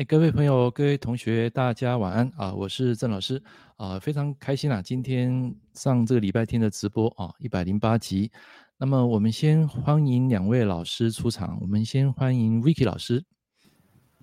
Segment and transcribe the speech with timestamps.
[0.00, 2.54] 哎，各位朋友、各位同学，大家晚安啊！
[2.54, 3.42] 我是郑老师
[3.76, 8.32] 啊，非常开心啊，今天上这个礼拜天的直播啊，一百零八集。
[8.78, 13.22] 那么我们先欢迎两位老师出场，我们先欢迎 Vicky 老师，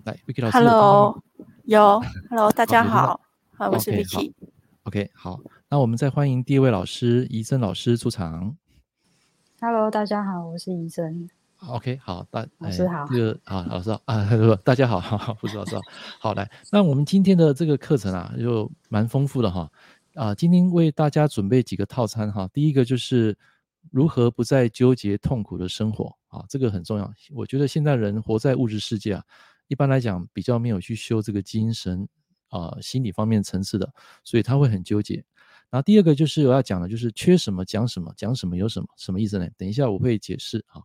[0.02, 0.58] 来，Vicky 老师。
[0.58, 1.22] Hello，
[1.62, 3.20] 有，Hello， 大家好，
[3.54, 4.32] 好，我是 Vicky。
[4.82, 5.38] OK，好，
[5.68, 8.56] 那我们再欢迎第一位老师怡珍老师出场。
[9.60, 11.30] Hello，大家好，我是怡珍。
[11.66, 14.24] OK，好，大老师好，这个啊，老师好啊，
[14.64, 15.82] 大家好， 好，不是老师好，
[16.20, 19.70] 好来，那我们今天的这个课程啊，就蛮丰富的哈，
[20.14, 23.36] 啊，今天为大家准备几个套餐哈，第一个就是
[23.90, 29.24] 如何不再纠结痛苦的生活啊，这个很重要，我觉得现在人活在物质世界啊，
[29.66, 32.08] 一般来讲比较没有去修这个精神
[32.50, 35.16] 啊心理方面层次的，所以他会很纠结。
[35.70, 39.46] 然后第二个就是我要讲的，就是缺什么讲什么，讲什么有什么，什么意思呢？
[39.58, 40.80] 等一下我会解释啊。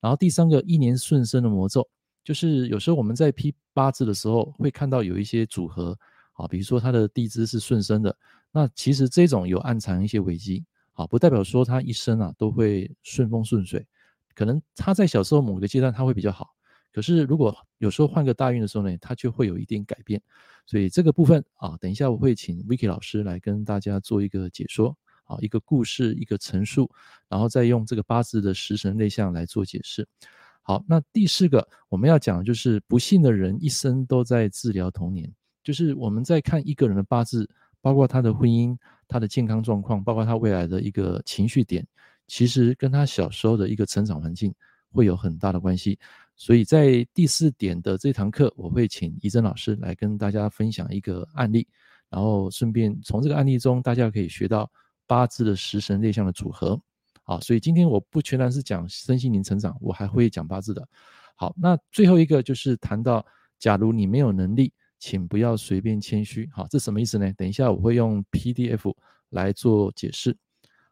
[0.00, 1.88] 然后第三个一年顺生的魔咒，
[2.22, 5.98] 就是有时候我们在批八字的时候，会看到有一些组合
[6.32, 8.16] 啊，比如说他的地支是顺生的，
[8.52, 13.86] 那其实这种有暗藏一些危机啊，不代表说他一生啊都会顺风顺水，
[14.34, 16.54] 可能他在小时候某个阶段他会比较好，
[16.92, 20.20] 可是如果有时候换个大运的时候呢，他就会有一点改变，
[20.66, 24.96] 所以这个部分啊，等一下我会请 Vicky 老师来跟大家做一个解说。
[25.28, 26.88] 好，一个故事，一个陈述，
[27.28, 30.06] 然后再用这个八字的食神类象来做解释。
[30.62, 35.28] 好，那第四个我们要讲的就是不幸的人一生都在治疗童年，
[35.64, 37.48] 就是我们在看一个人的八字，
[37.80, 38.76] 包括他的婚姻、
[39.08, 41.84] 他的健康状况，包括他未来的一个情绪点，
[42.28, 44.54] 其实跟他小时候的一个成长环境
[44.92, 45.98] 会有很大的关系。
[46.36, 51.66] 所以在第四点的这堂课，我会请怡珍老师来跟大家分享一个案例，
[52.10, 54.70] 然后顺便从这个案例中，大家可以学到。
[55.06, 56.80] 八字的食神类象的组合，
[57.22, 60.86] 好，所以今天我不全然是讲身心灵成长，我还会讲八字的。
[61.34, 63.24] 好，那最后一个就是谈到，
[63.58, 66.48] 假如你没有能力，请不要随便谦虚。
[66.52, 67.32] 好，这什么意思呢？
[67.34, 68.94] 等一下我会用 PDF
[69.30, 70.36] 来做解释。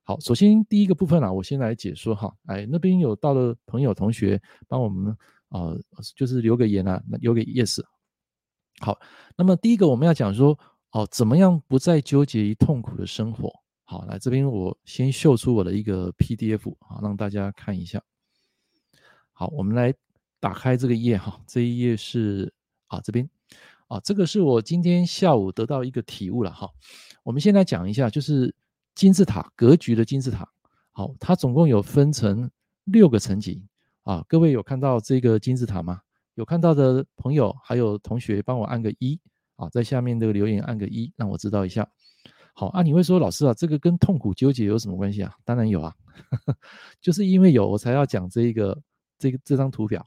[0.03, 2.31] 好，首先第一个部分啊，我先来解说哈。
[2.47, 5.11] 哎，那边有到的朋友同学帮我们
[5.49, 5.81] 啊、呃，
[6.15, 7.83] 就是留个言啊，留个 yes。
[8.81, 8.99] 好，
[9.37, 10.59] 那么第一个我们要讲说，
[10.91, 13.51] 哦，怎么样不再纠结于痛苦的生活？
[13.85, 18.03] 好，来这边我先秀出我的一个 PDF 啊，让大家看一下。
[19.33, 19.93] 好，我们来
[20.41, 22.53] 打开这个页哈，这一页是
[22.87, 23.29] 啊这边
[23.89, 26.69] 啊，这个是我今天下午得到一个体悟了哈。
[27.23, 28.55] 我们先来讲一下，就是
[28.95, 30.49] 金字塔格局的金字塔。
[30.93, 32.51] 好，它总共有分成
[32.85, 33.67] 六个层级
[34.05, 34.25] 啊。
[34.29, 36.01] 各位有看到这个金字塔吗？
[36.37, 39.21] 有看到的朋友还有同学，帮我按个一
[39.57, 41.89] 啊，在下面这个留言按个一，让我知道一下。
[42.57, 45.35] 好啊，你会说老师啊，这个跟痛苦纠结有什么关系啊？
[45.45, 45.93] 当然有啊，
[46.31, 46.57] 呵呵，
[47.01, 48.81] 就是因为有我才要讲这一个
[49.19, 50.07] 这个这张图表。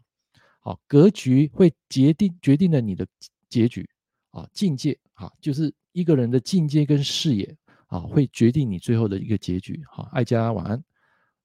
[0.62, 3.06] 好，格局会决定决定了你的
[3.50, 3.86] 结局
[4.31, 7.53] 啊，境界啊，就是一个人的境界跟视野
[7.88, 9.84] 啊，会决定你最后的一个结局。
[9.91, 10.81] 好，爱家晚安，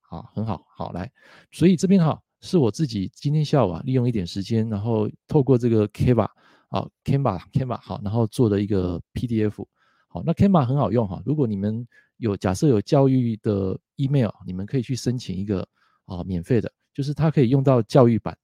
[0.01, 1.11] 好，很好，好来，
[1.51, 6.29] 所以这边哈是我自己今天下午啊利用一点时间，然后透过这个 Canva
[6.69, 9.65] 啊 Canva Canva 好，然后做的一个 PDF。
[10.13, 11.23] 好，那 Canva 很好用哈。
[11.25, 15.67] 如果你们有假设有教育的 email，你们可以去申请一个
[16.05, 18.37] 啊免费的，就是它可以用到教育版，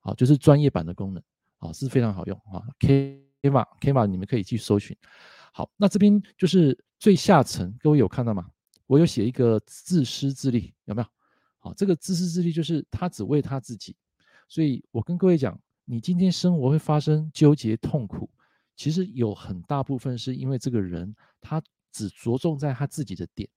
[0.00, 1.22] 啊，就是专业版的功能，
[1.60, 2.60] 啊，是非常好用啊。
[2.78, 4.94] Canva Canva 你们可以去搜寻。
[5.50, 8.46] 好，那这边就是最下层，各位有看到吗？
[8.86, 11.08] 我有写一个自私自利，有没有？
[11.58, 13.96] 好，这个自私自利就是他只为他自己，
[14.46, 18.28] 所以我跟各位讲，你今天生活会发生纠结痛苦。
[18.76, 21.62] 其实有很大部分是因为这个人他
[21.92, 23.48] 只着重在他自己的点，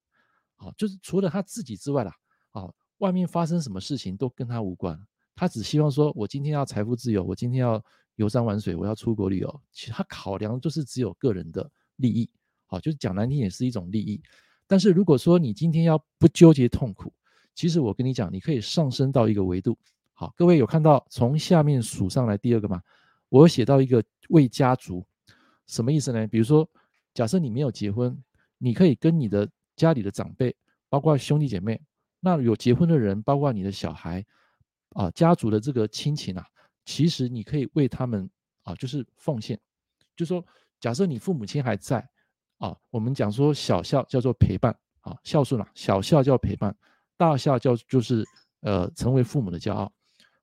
[0.57, 2.13] 啊，就是除了他自己之外啦，
[2.51, 2.69] 啊，
[2.99, 4.99] 外面发生什么事情都跟他无关。
[5.35, 7.83] 他只希望说，我今天要财富自由，我今天要
[8.15, 9.61] 游山玩水，我要出国旅游。
[9.71, 12.29] 其实他考量就是只有个人的利益，
[12.65, 14.21] 好，就是讲难听也是一种利益。
[14.65, 17.13] 但是如果说你今天要不纠结痛苦，
[17.53, 19.77] 其实我跟你讲，你可以上升到一个维度。
[20.13, 22.81] 好，各位有看到从下面数上来第二个吗？
[23.29, 25.05] 我写到一个为家族，
[25.65, 26.25] 什么意思呢？
[26.27, 26.67] 比如说，
[27.13, 28.17] 假设你没有结婚，
[28.57, 30.55] 你可以跟你的家里的长辈，
[30.89, 31.81] 包括兄弟姐妹，
[32.19, 34.25] 那有结婚的人，包括你的小孩，
[34.91, 36.45] 啊，家族的这个亲情啊，
[36.85, 38.29] 其实你可以为他们
[38.63, 39.59] 啊，就是奉献。
[40.15, 40.43] 就说，
[40.79, 42.07] 假设你父母亲还在，
[42.57, 46.75] 啊，我们讲说小孝叫做陪伴，啊，孝顺啊，小孝叫陪伴，
[47.17, 48.25] 大孝叫就是
[48.61, 49.91] 呃，成为父母的骄傲。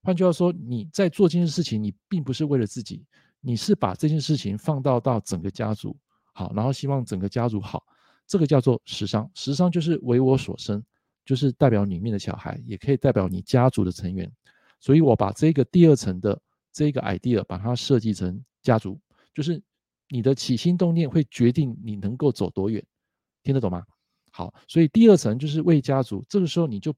[0.05, 3.03] 换句话说，你在做这件事情，你并不是为了自己，
[3.41, 5.97] 你是把这件事情放到到整个家族
[6.35, 7.83] 好，然后希望整个家族好，
[8.27, 9.29] 这个叫做食伤。
[9.35, 10.85] 食伤就是为我所生，
[11.25, 14.31] 就是代表里面的小孩，也可以代表你家族的成员。
[14.79, 16.39] 所以我把这个第二层的
[16.71, 19.01] 这个 idea 把它设计成家族，
[19.33, 19.63] 就是
[20.11, 22.85] 你的起心动念会决定你能够走多远，
[23.43, 23.83] 听得懂吗？
[24.31, 26.95] 好，所以第二层就是为家族，这个时候你就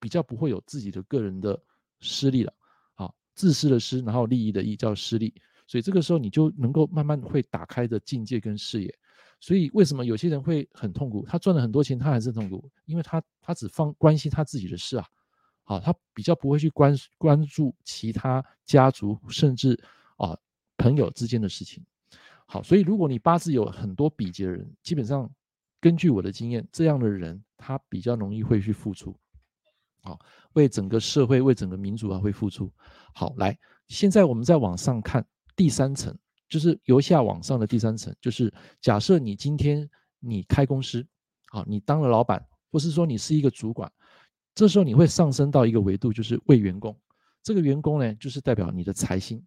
[0.00, 1.56] 比较不会有自己的个人的
[2.00, 2.52] 私利了。
[2.94, 5.34] 好，自私的私，然后利益的益叫私利，
[5.66, 8.94] 所以这个时候你就能够慢慢会打开的境界跟视野。
[9.40, 11.24] 所以为什么有些人会很痛苦？
[11.26, 15.06] 他赚了很多钱，他还是痛苦，因为他他只放关心他自己的事啊。
[15.64, 19.80] 好，他比较不会去关关注其他家族甚至
[20.16, 20.36] 啊
[20.76, 21.82] 朋友之间的事情。
[22.44, 25.30] 好，所以如果你八字有很多比劫的人，基本上
[25.80, 29.16] 根据我的经验，这样的人他比较容易会去付出，
[30.02, 30.18] 好，
[30.52, 32.70] 为整个社会为整个民族啊会付出。
[33.14, 33.58] 好，来，
[33.88, 35.24] 现在我们再往上看
[35.54, 36.16] 第三层，
[36.48, 39.88] 就是由下往上的第三层，就是假设你今天
[40.18, 41.06] 你开公司，
[41.48, 43.90] 好，你当了老板，或是说你是一个主管。
[44.54, 46.94] 这时候你会上升到一个维度，就是为员工。
[47.42, 49.42] 这个员工呢，就是代表你的财星。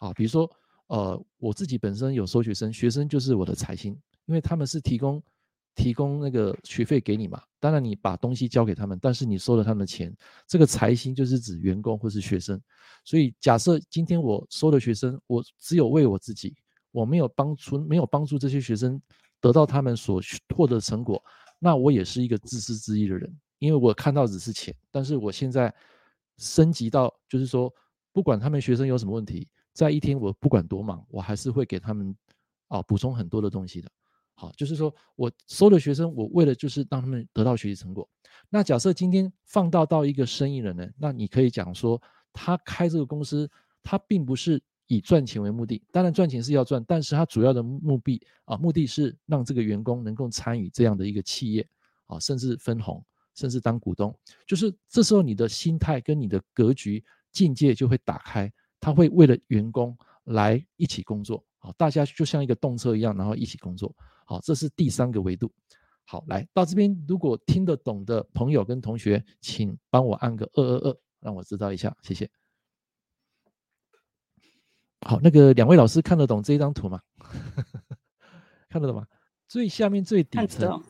[0.00, 0.50] 啊，比如说，
[0.88, 3.92] 呃，我自己本身有收学生，学生就是我的财星，
[4.26, 5.22] 因为他们是提供
[5.74, 7.42] 提供那个学费给你嘛。
[7.58, 10.14] 当然你把东西交给他们，但是你收了他们的钱，
[10.46, 12.60] 这个财星就是指员工或是学生。
[13.04, 16.54] 所以假设今天我收了学生，我只有为我自己，
[16.90, 19.00] 我没有帮助没有帮助这些学生
[19.40, 20.20] 得到他们所
[20.54, 21.22] 获得成果，
[21.58, 23.30] 那我也是一个自私自利的人。
[23.58, 25.74] 因为我看到只是钱，但是我现在
[26.38, 27.70] 升级到，就是说，
[28.10, 32.16] 不管他们学生有什么问题，在一天我不管多忙，我还是会给他们
[32.68, 33.90] 啊补充很多的东西的。
[34.40, 38.08] 好，就是说我收的学生，我为了就是让他们得到学习成果。
[38.48, 42.00] 那假设今天放大到一个生意人呢，那你可以讲说，
[42.32, 43.46] 他开这个公司，
[43.82, 51.68] 他并不是以赚钱为目的，当然赚钱是要赚，但是他主要的目的啊，目的是让这个员工能够参与这样的一个企业
[52.06, 53.04] 啊，甚至分红。
[53.36, 54.14] 甚至当股东，
[54.46, 57.02] 就是这时候你的心态跟你的格局
[57.32, 63.94] 境界就会打开，他会为了员工来一起工作，好，大家就像一个动车一样，然后一起工作，
[64.30, 65.52] 好，这是第三个维度。
[66.04, 72.30] 好，来到这边，如果听得懂的朋友跟同学，请帮我按个二二二，让我知道一下，谢谢。
[75.00, 77.00] 好，那个两位老师看得懂这一张图吗？
[78.70, 79.04] 看得懂吗？
[79.48, 80.80] 最下面最底层。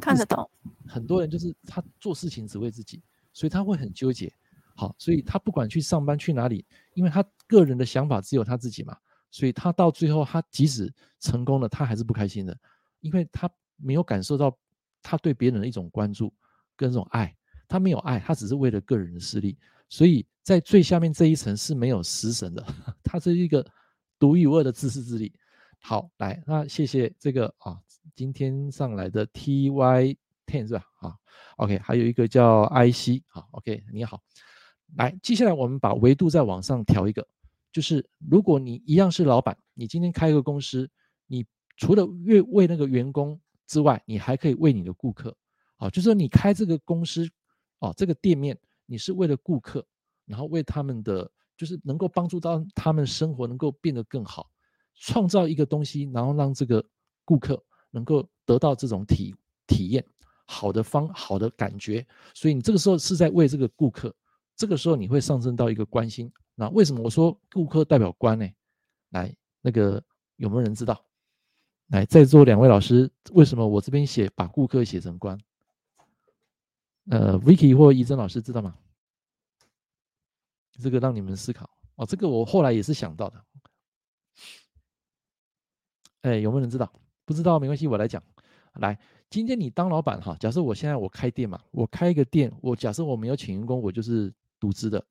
[0.00, 0.50] 看得懂，
[0.88, 3.00] 很多人就是他做事情只为自己，
[3.32, 4.32] 所以他会很纠结。
[4.74, 8.96] 好，所以他不管去上班去哪里，因为他个人的想法只有他自己嘛，
[9.30, 12.56] 所以他到最后他即使成功了，他还是不开心的，
[13.00, 14.56] 因为他没有感受到
[15.02, 16.32] 他对别人的一种关注
[16.76, 17.34] 跟这种爱，
[17.68, 19.56] 他没有爱，他只是为了个人的私利，
[19.88, 22.64] 所以在最下面这一层是没有食神的，
[23.02, 23.66] 他是一个
[24.18, 25.32] 独一无二的自私自利。
[25.78, 27.80] 好，来，那谢谢这个啊。
[28.14, 30.84] 今天上来的 T Y Ten 是吧？
[30.98, 31.16] 好
[31.56, 34.20] ，OK，还有一个叫 I C，好，OK，你好。
[34.96, 37.26] 来，接下来我们把维度再往上调一个，
[37.72, 40.90] 就是如果你一样是老板，你今天开一个公司，
[41.26, 41.46] 你
[41.80, 45.34] 除了为为那个员工之外，你还可以为你的顾客，
[45.78, 47.26] 啊，就是说你开这个公司，
[47.78, 49.82] 啊，这个店面，你是为了顾客，
[50.26, 54.50] 然后为他们的，就是能够帮助到他们生活能够变得更好，
[54.94, 56.84] 创造一个东西，然后让这个
[57.24, 57.60] 顾客。
[57.92, 59.34] 能够得到这种体
[59.66, 60.06] 体验，
[60.46, 64.14] 好的方好的感觉，所以你这个时候是在为这个顾客，
[64.54, 66.32] 这个时候你会上升到一个关心。
[66.54, 68.48] 那为什么我说顾客代表官呢？
[69.08, 70.00] 来，那个
[70.36, 71.04] 有没有人知道？
[71.90, 75.36] 来，在座两位老师，为什么我这边写把顾客写成官？
[77.10, 78.76] 呃，Vicky 或怡珍老师知道吗？
[80.80, 82.06] 这个让你们思考哦。
[82.06, 83.44] 这个我后来也是想到的。
[86.22, 86.92] 哎，有没有人知道？
[87.24, 88.22] 不知道没关系，我来讲。
[88.74, 88.96] 来，
[89.28, 95.04] 今天你当老板哈，假设我现在我开店嘛，我开一个店，我假设我没有请员工，我就是独资的。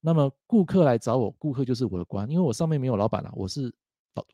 [0.00, 3.74] 那么顾客来找我，顾客就是我的官，因为我上面没有老板了，我是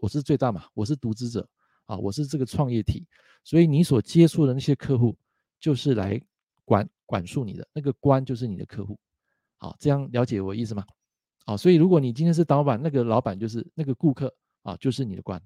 [0.00, 1.48] 我是最大嘛，我是独资者
[1.86, 3.06] 啊，我是这个创业体，
[3.44, 5.16] 所以你所接触的那些客户，
[5.60, 6.20] 就是来
[6.64, 8.98] 管管束你的那个官，就是你的客户。
[9.58, 10.84] 好，这样了解我意思吗？
[11.44, 15.40] 好，所以如果你今天是老板，那个老板就是那个顾客啊，就是你的官。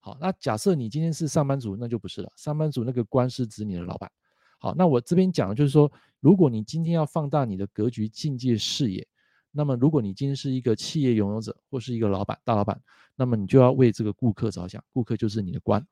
[0.00, 2.32] 好，那假设你今天是上班族，那就不是了。
[2.36, 4.10] 上班族那个官是指你的老板。
[4.58, 9.06] 好，那我这边讲的就是说，如果你今天要放大你的格局、境界、视野，
[9.52, 12.80] 那么如果你今天是一个企业拥有者或是一个老板、大老板，
[13.14, 15.86] 那么你就要为这个顾客着想，顾客就是你的官。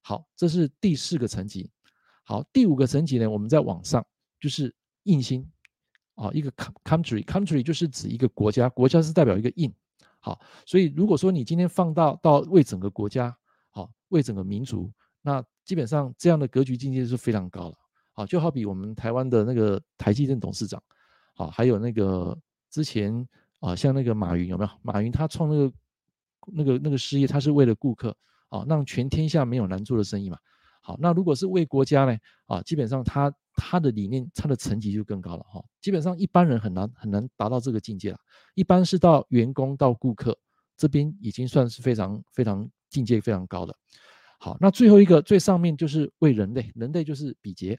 [0.00, 1.70] 好，这是第四个层级。
[2.22, 4.06] 好，第五个层级呢，我们在网上
[4.38, 4.72] 就是
[5.04, 5.44] 印星
[6.14, 6.52] 啊，一个
[6.84, 9.74] country，country 就是指一个国家，国家是代表一个印。
[10.20, 13.36] 好，所以如果说你今天放大到为整个国家。
[13.70, 14.90] 好，为整个民族，
[15.22, 17.74] 那基本上这样的格局境界是非常高了。
[18.12, 20.82] 好，就好比我们台湾的那个台积电董事长，
[21.34, 22.36] 好，还有那个
[22.70, 23.26] 之前
[23.60, 24.70] 啊，像那个马云有没有？
[24.82, 25.72] 马云他创那个
[26.46, 28.16] 那个那个事业，他是为了顾客
[28.48, 30.38] 啊，让全天下没有难做的生意嘛。
[30.80, 32.16] 好，那如果是为国家呢？
[32.46, 35.62] 啊，基本上他他的理念，他的层级就更高了哈。
[35.82, 38.18] 基本上一般人很难很难达到这个境界了。
[38.54, 40.38] 一般是到员工到顾客
[40.76, 43.76] 这边已经算是非常非常境界非常高的。
[44.38, 47.78] 好，那最后一个最上面就是为人类，人类就是比劫。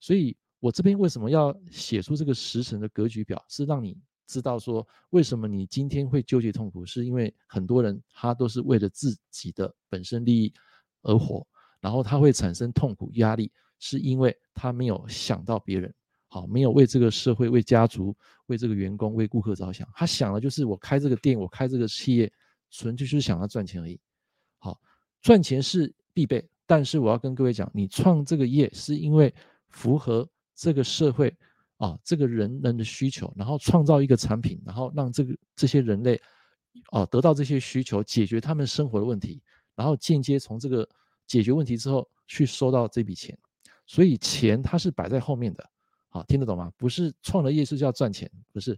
[0.00, 3.96] 所以我这边为什么要写出这个时辰的格局表，是让你
[4.28, 10.54] 知道说为什么你今天会纠结痛苦，是因为很多人他都是为了自己的本身利益
[11.02, 11.44] 而活。
[11.80, 15.94] 然后他会产生痛苦压力，是因为他没有想到别人，
[16.26, 18.12] 好，没有为这个社会、为家族、
[18.46, 19.88] 为这个员工、为顾客着想。
[19.94, 22.32] 他想的就是我开这个店，我开这个企业，
[22.72, 23.96] 纯粹就是想要赚钱而已。
[24.58, 24.76] 好，
[25.22, 29.32] 赚钱是必备，但是我要跟各位讲，你创这个业是因为
[29.68, 31.32] 符合这个社会
[31.78, 36.20] 啊，这个人人的需求，然后创造一个产品，然后让这个这些人类
[36.90, 39.42] 啊得到这些需求，解决他们生活的问题，
[39.74, 40.88] 然后间接从这个。
[41.28, 43.38] 解决问题之后去收到这笔钱，
[43.86, 45.62] 所以钱它是摆在后面的，
[46.08, 46.72] 好，听得懂吗？
[46.78, 48.74] 不是创了业是叫赚钱，不是，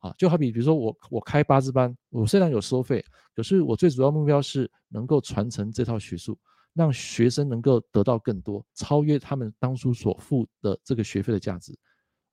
[0.00, 3.02] 啊，就好比比如说我我开八字班，我虽然有收费，
[3.34, 6.38] 可是我最主要目标是能够传承这套学术，
[6.74, 11.74] 让学生能够得到更多，超越他们当初所付的这个学费的价值，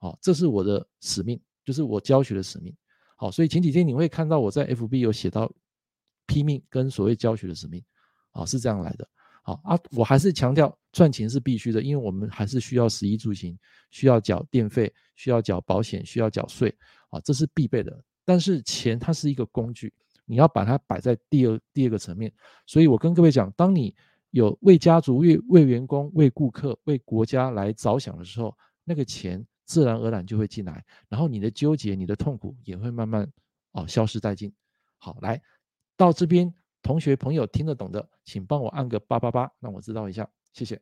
[0.02, 2.76] 好，这是我的使命，就是我教学的使命，
[3.16, 5.50] 好，所以前几天你会看到我在 FB 有写到
[6.26, 7.84] 拼命跟所谓教学的使命，
[8.32, 9.08] 啊，是这样来的。
[9.44, 13.56] 好啊，我还是强调赚钱是必须的，因为我们还是需要食衣住行，
[13.92, 16.76] 需要缴电费，需要缴保险，需要缴税，
[17.12, 18.04] 啊，这是必备的。
[18.26, 19.94] 但是钱它是一个工具，
[20.26, 22.34] 你要把它摆在第二第二个层面。
[22.66, 23.94] 所以我跟各位讲，当你
[24.32, 33.32] 有为家族、为为员工、为顾客、为国家来着想的时候，那个钱自然而然就会进来，然后你的纠结、你的痛苦也会慢慢
[33.72, 34.52] 哦消失殆尽。
[34.98, 35.42] 好，来
[35.96, 36.54] 到这边。
[36.84, 40.82] 同学朋友听得懂的，请帮我按个八八八，让我知道一下，谢谢。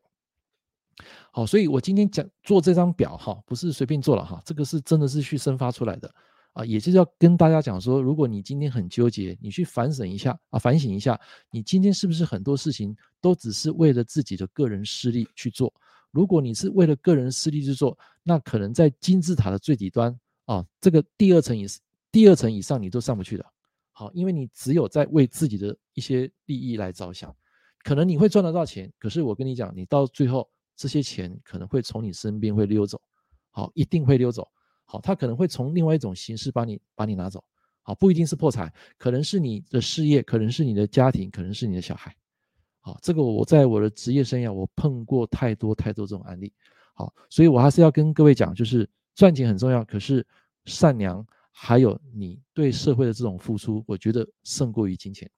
[1.30, 6.10] 好，所以我今天讲做这张表哈，不是随便做了哈，这个是真的是去生发出来的
[6.54, 11.20] 啊，也就是要跟大家讲说，如果你今天很纠结，你去反省一下啊，反省一下，
[11.52, 15.74] 你今天是不是很多事情都只是为了自己的个人私利去做？
[16.12, 21.68] 如果你是为了个人私利去做，那可能在金字塔的最底端啊，这个第二层以
[22.12, 23.46] 第二层以上你都上不去的。
[23.92, 27.36] 好，因为你只有在为自己的一些利益来着想，
[27.84, 33.00] 可能你会赚得到钱，可是我跟你讲，你到最后这些钱可能会从你身边会溜走，
[33.52, 34.50] 好，一定会溜走。
[34.86, 37.44] 好，他可能会从另外一种形式把你把你拿走，
[37.84, 42.16] 好，不一定是破财，可能是你的事业，可能是你的家庭，可能是你的小孩。
[42.80, 46.54] 好，这个我在我的职业生涯我碰过太多太多这种案例。
[46.94, 50.26] 好，所以我还是要跟各位讲，就是赚钱很重要，可是
[50.66, 51.26] 善良。
[51.62, 55.30] 还有你对社会的这种付出，我觉得胜过于金钱。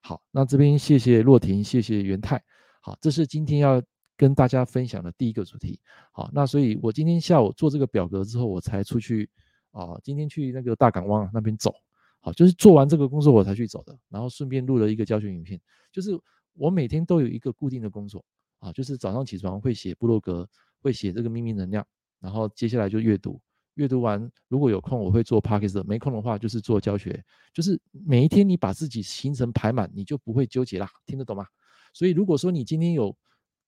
[0.00, 2.42] 好，那这边谢谢洛婷，谢谢元泰。
[2.80, 3.80] 好，这是今天要
[4.16, 5.78] 跟大家分享的第一个主题。
[6.10, 9.30] 好，那所以我今天下午做这个表格之后，我才出去
[9.70, 11.72] 啊，今天去那个大港湾那边走。
[12.18, 15.60] 好，就是做完这个工作我才去走的，然后顺便录了一个教学影片。
[15.92, 16.10] 就是
[16.58, 18.24] 我每天都有一个固定的工作
[18.58, 20.48] 啊，就是早上起床会写部落格，
[20.82, 21.86] 会写这个秘密能量，
[22.20, 23.40] 然后接下来就阅读。
[23.74, 27.24] 阅读完，如果有空，我会做 Podcast；没空的话，就是做教学。
[27.54, 30.90] 就是每一天你把自己行程排满，你就不会纠结啦。
[31.06, 31.46] 听得懂吗？
[31.94, 33.16] 所以如果说你今天有，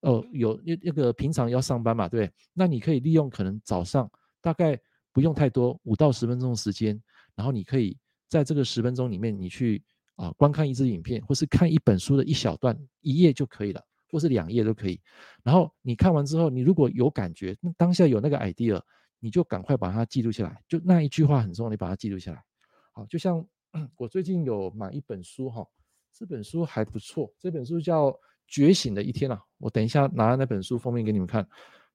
[0.01, 4.77] 呃，有那那个平常要上班嘛，对，那你可以利用可能早上大概
[5.13, 7.01] 不用太多，五到十分钟的时间，
[7.33, 9.81] 然后你可以在这个十分钟里面，你去
[10.15, 14.99] 啊、观看一支影片，或是看一本书的一小段，一页就可以了，或是两页都可以。
[15.43, 18.81] 然后你看完之后，你如果有感觉，那当下有那个 idea。
[19.23, 22.43] 你就赶快把它记录下来，就那一句话很重要，你把它记录下来。
[22.91, 23.45] 好，就像
[23.95, 25.63] 我最近有买一本书哈，
[26.11, 28.07] 这本书还不错，这本书叫
[28.47, 29.39] 《觉醒的一天》啊。
[29.59, 31.43] 我等一下拿那本书封面给你们看，《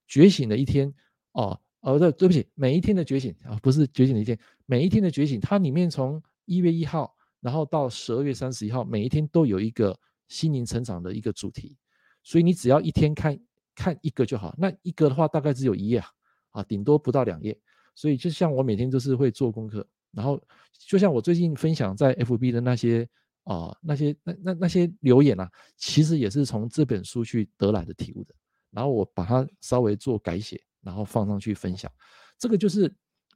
[0.07, 0.89] 觉醒的一天》
[1.33, 7.13] 哦，哦对，对不起，每一天的觉醒啊，不是觉醒的一天，每一天的觉醒，它里面从一月一号，
[7.47, 11.77] 然后到十二月三十一号，每一天都有一个心灵成长的一个主题，
[12.25, 13.39] 所以你只要一天看
[13.73, 16.09] 看一个就好，那一个的话大概只有一页啊。
[16.51, 17.55] 啊，顶多不到两页，
[17.95, 20.43] 所以就像我每天都是会做功课，然后
[20.89, 23.07] 就像我最近分享在 FB 的那些
[23.45, 28.35] 啊，那些那那那些留言啊，其实也是从这本书去得来的体悟的，
[28.71, 31.93] 然后我把它稍微做改写，然后放上去分享。
[32.39, 32.91] 这个就是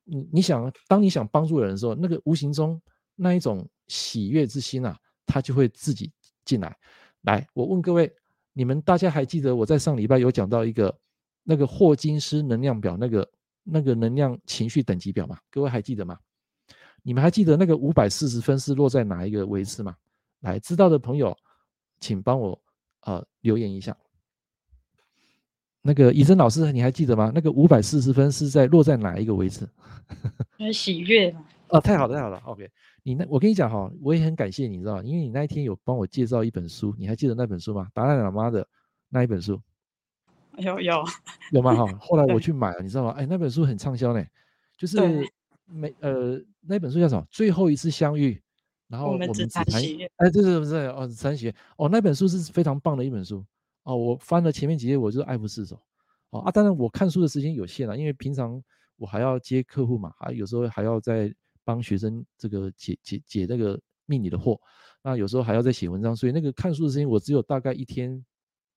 [0.05, 2.81] 你你想，当你想帮助人的时候，那个无形中
[3.17, 6.13] 那一种喜悦之心啊，它就会自己
[6.45, 6.77] 进来。
[7.23, 8.13] 来，我问各位，
[8.53, 10.97] 你们大家还记得我在上礼拜有讲到一个？
[11.43, 13.29] 那个霍金斯能量表，那个
[13.65, 16.17] 那个能量情绪等级表吗，各位还记得吗？
[17.03, 19.97] 你们还记得那个五百四十分是落在哪一个位置吗？
[20.41, 21.35] 来，知道的朋友，
[21.99, 22.63] 请帮我
[23.01, 23.97] 呃留言一下。
[25.81, 27.33] 那个医生老师，你还记得吗？
[27.35, 29.67] 那个五百四十分是在落在哪一个位置？
[30.73, 31.43] 喜悦嘛。
[31.69, 32.37] 哦，太好了，太好了。
[32.45, 32.71] OK，
[33.03, 35.03] 你那我跟你讲哈，我也很感谢你，知道吗？
[35.03, 37.89] 因为你那一天有帮我介绍一本书，你还记得那本书吗？
[37.95, 38.67] 达赖喇嘛的
[39.09, 39.61] 那一本书。
[40.59, 41.05] 有有
[41.53, 41.75] 有吗？
[41.75, 43.11] 哈，后来我去买了，你知道吗？
[43.13, 44.23] 哎，那本书很畅销呢，
[44.77, 44.99] 就是
[45.65, 47.25] 每呃那本书叫什么？
[47.31, 48.41] 最后一次相遇，
[48.89, 49.65] 然后我们只谈。
[50.17, 51.07] 哎，这是不是哦？
[51.07, 53.45] 只谈喜悦哦，那本书是非常棒的一本书。
[53.85, 55.81] 哦，我翻了前面几页，我就爱不释手。
[56.31, 58.63] 哦啊，当然我看书的时间有限了，因为平常
[58.97, 61.33] 我还要接客户嘛，还有时候还要再
[61.65, 64.59] 帮学生这个解解解那个命理的惑，
[65.03, 68.25] 那有时候还要再写文章，所以那个看书的时间我只有大概一天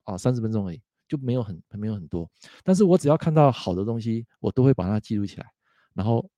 [0.04, 2.30] 啊三十分钟而已，就没有很没有很多。
[2.64, 5.46] 但是我只要看到好的东西，我都会把它记录起来，
[5.94, 6.30] 然后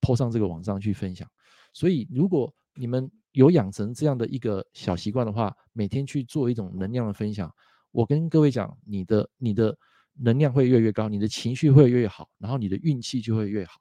[0.00, 1.28] po 上这个网上去分享。
[1.72, 7.52] 所以如果你们有养成这样的一个小习惯的话，每天去做一种能量的分享。
[7.90, 9.76] 我跟各位讲，你的你的
[10.14, 13.80] 能量会越来越高，你的情绪会越好，然后你的运气就会越好，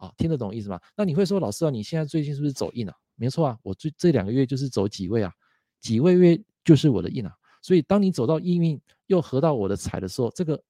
[0.00, 0.80] 啊，听得懂意思吗？
[0.96, 2.94] 那你会说，老师啊，你现在最近是不是走印啊？
[3.16, 5.30] 没错啊，我最这两个月就是走几位啊，
[5.78, 7.32] 几位月就是我的印啊。
[7.60, 10.60] 所以当你走到印运又合到我的财的时候，这个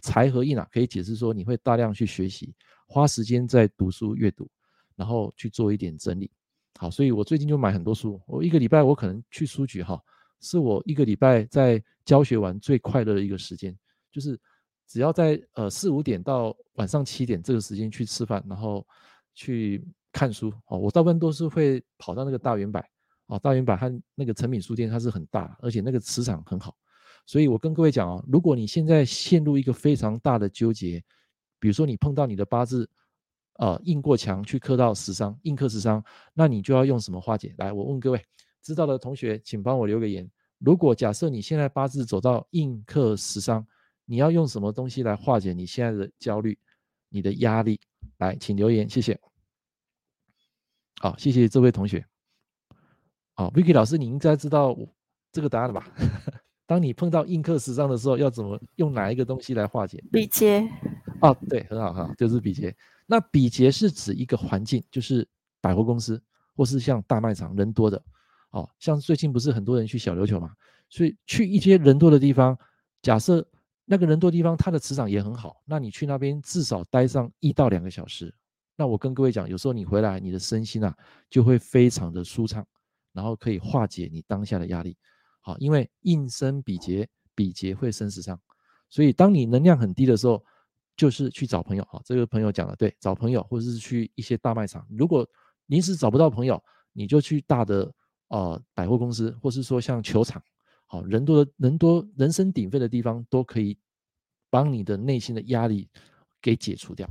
[0.00, 2.54] 财和印啊，可以解释说你会大量去学习，
[2.86, 4.48] 花时间在读书阅读，
[4.96, 6.30] 然后去做一点整理。
[6.78, 10.02] 好，所以我最近就买很多书，我一个礼拜我可能去书局哈。
[10.40, 13.76] 是我一个礼拜在教学完最快乐的一个时间，
[14.10, 14.40] 就是
[14.90, 18.84] 只要在呃四五点到晚上七点这个时间去吃饭，然后
[19.36, 20.76] 去看书哦。
[20.76, 22.84] 我大部分都是会跑到那个大远百
[23.26, 26.76] 啊，大远百和那个诚品书店，它是很大，而且那个磁场很好。
[27.24, 31.00] 所以我跟各位讲哦，如果你现在陷入一个非常大的纠结，
[31.60, 32.90] 比如说你碰到你的八字
[33.58, 37.54] 呃印过强去克到食伤，印克食伤，那你就要用什么化解？
[37.58, 38.20] 来，我问各位。
[38.60, 40.28] 知道的同学，请帮我留个言。
[40.58, 43.64] 如果假设你现在八字走到印克食伤，
[44.10, 46.58] 你要用什么东西来化解你现在的焦虑、
[47.10, 47.78] 你的压力？
[48.18, 49.16] 来，请留言，谢谢。
[51.00, 52.04] 好，谢谢这位同学。
[53.34, 54.76] 好，Vicky 老师，你应该知道
[55.30, 55.86] 这个答案了吧？
[56.66, 60.02] 当你碰到印刻时尚的时候，要怎么用哪一个东西来化解？
[60.10, 60.68] 比劫。
[61.20, 62.76] 哦，对，很好哈，就是比劫。
[63.06, 65.24] 那比劫是指一个环境，就是
[65.60, 66.20] 百货公司，
[66.56, 68.02] 或是像大卖场人多的。
[68.50, 70.52] 哦，像最近不是很多人去小琉球嘛，
[70.88, 72.58] 所以去一些人多的地方，
[73.02, 73.46] 假设
[73.90, 78.32] 那个人多的地方，它的磁场也很好，那你去那边至少待上一到两个小时。
[78.76, 80.96] 那我跟各位讲，有时候你回来，你的身心啊
[81.28, 82.64] 就会非常的舒畅，
[83.12, 84.96] 然后可以化解你当下的压力。
[85.40, 88.40] 好，因为应生比劫，比劫会生死伤，
[88.88, 90.40] 所以当你能量很低的时候，
[90.96, 91.84] 就是去找朋友。
[91.90, 94.86] 好，这个朋友讲的对，找朋友或者是去一些大卖场。
[94.88, 95.28] 如果
[95.66, 97.92] 临时找不到朋友，你就去大的。
[98.28, 100.40] 呃，百货公司，或是说像球场，
[100.92, 103.78] 好，人多的人多人声鼎沸的地方，都可以
[104.50, 105.88] 帮你的内心的压力
[106.42, 107.08] 给解除掉。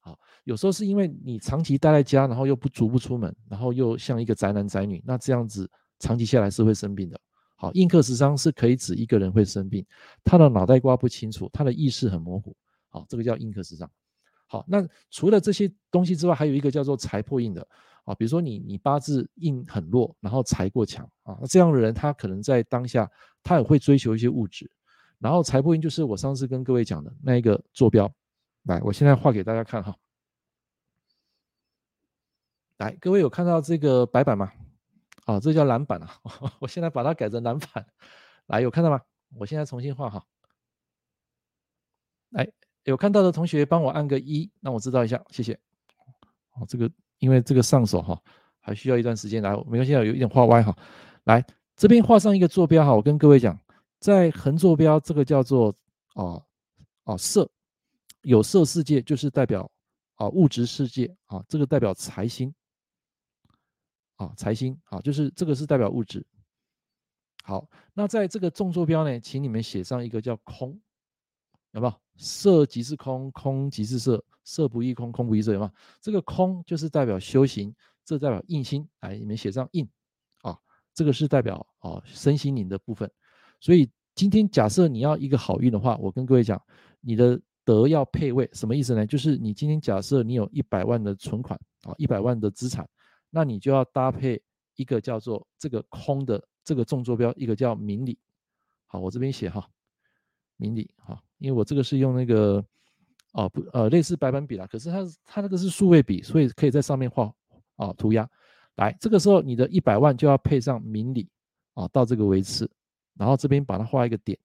[0.00, 7.20] 好，有时候是因为你长期待在家，然后又不足不出门，然后又像一个宅男宅女，那这样子长期下来是会生病的。
[7.56, 9.84] 好，印克时伤是可以指一个人会生病，
[10.24, 12.56] 他的脑袋瓜不清楚，他的意识很模糊。
[12.88, 13.86] 好，这个叫印克时伤。
[14.46, 17.68] 好，那除了这些东西之外，还有一个叫做财破印的。
[18.10, 23.08] 啊，比如说你你八字印很弱，然后财过强啊，那这样的人他可能在当下
[23.40, 24.68] 他也会追求一些物质，
[25.20, 28.12] 然后财不印就是我上次跟各位讲的那一个坐标，
[28.64, 29.96] 来，我现在画给大家看哈，
[32.78, 34.50] 来，各位有看到这个白板吗？
[35.26, 36.20] 啊，这叫蓝板啊，
[36.58, 37.86] 我现在把它改成蓝板，
[38.46, 39.00] 来，有看到吗？
[39.36, 40.26] 我现在重新画哈，
[42.30, 42.50] 来，
[42.82, 45.56] 有看到的同学帮我按个一，让我知道一下，谢谢。
[46.54, 46.90] 哦，这个。
[47.20, 48.20] 因为这个上手哈，
[48.58, 50.76] 还需要一段时间来，没关系，有一点画歪哈。
[51.24, 51.44] 来
[51.76, 53.56] 这边画上一个坐标哈，我跟各位讲，
[54.00, 55.74] 在横坐标这个叫做
[56.14, 56.42] 啊
[57.04, 57.48] 啊色，
[58.22, 59.70] 有色世界就是代表
[60.16, 62.52] 啊物质世界啊，这个代表财星
[64.16, 66.26] 啊财星啊，就是这个是代表物质。
[67.42, 70.80] 好，那在这个纵坐标呢，请你们写上一个叫空，
[71.72, 71.94] 有没有？
[72.20, 74.22] 色即是空，空即是色。
[74.42, 75.70] 色不异空，空不异色，有吗？
[76.00, 77.72] 这个空就是代表修行，
[78.04, 78.88] 这代表印心。
[78.98, 79.88] 哎，你们写上印
[80.42, 80.58] 啊，
[80.92, 83.08] 这个是代表啊身心灵的部分。
[83.60, 86.60] 所以今天假设你要一个好运的话，我跟各位讲，
[87.00, 89.06] 你的德要配位，什么意思呢？
[89.06, 92.88] 就是你今天假设你有一百万的存款啊，一百万的资产，
[93.28, 94.42] 那你就要搭配
[94.74, 98.18] 一个叫做这个空的这个纵坐标，一个叫明理。
[98.86, 99.68] 好，我这边写哈，
[100.60, 102.62] 明理哈，因为我这个是用那个。
[103.32, 107.32] 哦不，呃，类似白板笔啦，可是它它那个是数位笔，所以可以在上面画
[107.76, 108.28] 啊涂鸦。
[108.74, 111.30] 来，这个时候你的一百万就要配上明理
[111.74, 112.68] 啊，到这个位置，
[113.14, 114.36] 然后这边把它画一个点。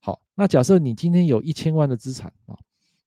[0.00, 2.58] 好，那假设你今天有一千万的资产啊，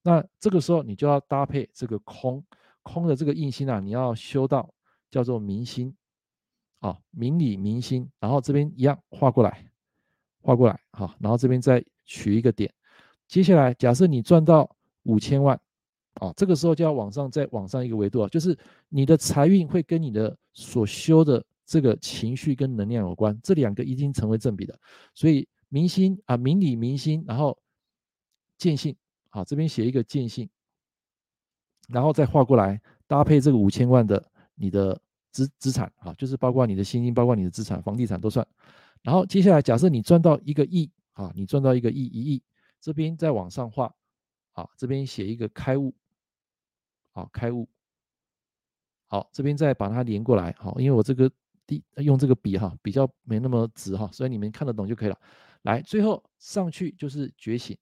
[0.02, 2.44] 那这个时候你就要搭配这个空
[2.82, 4.68] 空的这个印星啊，你要修到
[5.12, 5.96] 叫做明星
[6.80, 9.64] 啊，明理明星，然后这边一样画过来，
[10.42, 12.74] 画过来好，然后这边再取一个点。
[13.28, 14.70] 接下来假设你赚到
[15.04, 15.60] 五千万
[16.16, 18.58] 啊，这个时候就要往上再往上一个维度啊，就是
[18.90, 24.80] 你的财运会跟你的所修的这个情绪跟能量有关，这两个一定成为正比的，
[25.14, 25.48] 所以。
[25.70, 27.58] 明星啊，明理明星，然后
[28.60, 28.96] 见性，
[29.32, 30.48] 好，这边写一个见性，
[31.88, 38.48] 然后再画过来，搭配这个五千万的你的资资产啊，就是包括你的薪金，包括你的资产，房地产都算。
[39.02, 42.44] 然后接下来，假设你赚到一个亿啊，你赚到一个亿一亿，
[42.80, 43.94] 这边再往上画，
[44.52, 45.94] 啊，这边写一个开悟，
[47.12, 47.68] 好，开悟，
[49.08, 51.32] 好，这边再把它连过来，好，因为我这个
[51.66, 55.18] 第用这个笔哈，比较没那么直哈，所以你们看得懂就可以了。
[55.62, 57.78] 来，最后上去就是觉醒，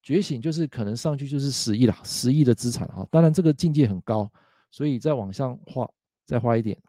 [0.00, 3.06] 觉醒就是可能上去就是十亿了，十亿的资产啊。
[3.10, 4.32] 当然这个境界很高，
[4.70, 5.90] 所以再往上画，
[6.24, 6.80] 再画一点，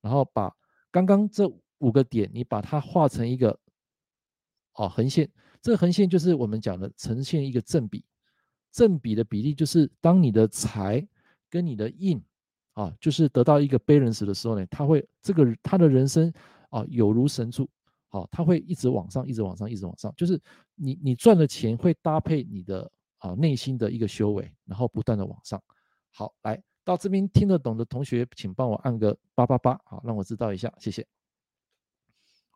[0.00, 0.52] 然后把
[0.90, 1.46] 刚刚这
[1.78, 3.59] 五个点，你把它画成一个
[4.74, 5.30] 哦横线。
[5.62, 8.04] 这个横线就是我们讲的呈现一个正比，
[8.72, 11.06] 正比的比例就是当你的财
[11.48, 12.22] 跟你的印
[12.72, 16.32] 啊，就是得到一个 balance 的时候呢，他会这个他的人生
[16.70, 17.68] 啊有如神助。
[18.12, 20.36] 好，它会一直往上，一直往上，一直往上，就是
[20.74, 25.62] 你你赚的钱会搭配你的啊内心的一个修为，然后不断的往上。
[26.10, 31.06] 好，来到这边听得懂的同学，请帮我按个八八八，好，让我知道一下，谢谢。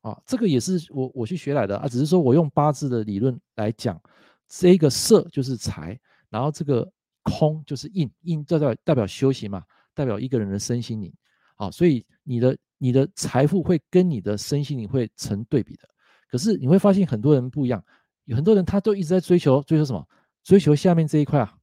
[0.04, 4.00] 啊，这个也是我我去学来的啊，只是说我用八字的理论来讲，
[4.46, 6.88] 这个色就是财，然后这个
[7.22, 9.64] 空就是印，印代表代表修行嘛，
[9.94, 11.12] 代表一个人的身心灵。
[11.56, 12.56] 好，所以你的。
[12.76, 15.88] 你的财富会跟你的身心灵会成对比的，
[16.28, 17.82] 可是你会发现很多人不一样，
[18.24, 20.06] 有很多人他都一直在追求追求什么？
[20.42, 21.56] 追求下面这一块啊，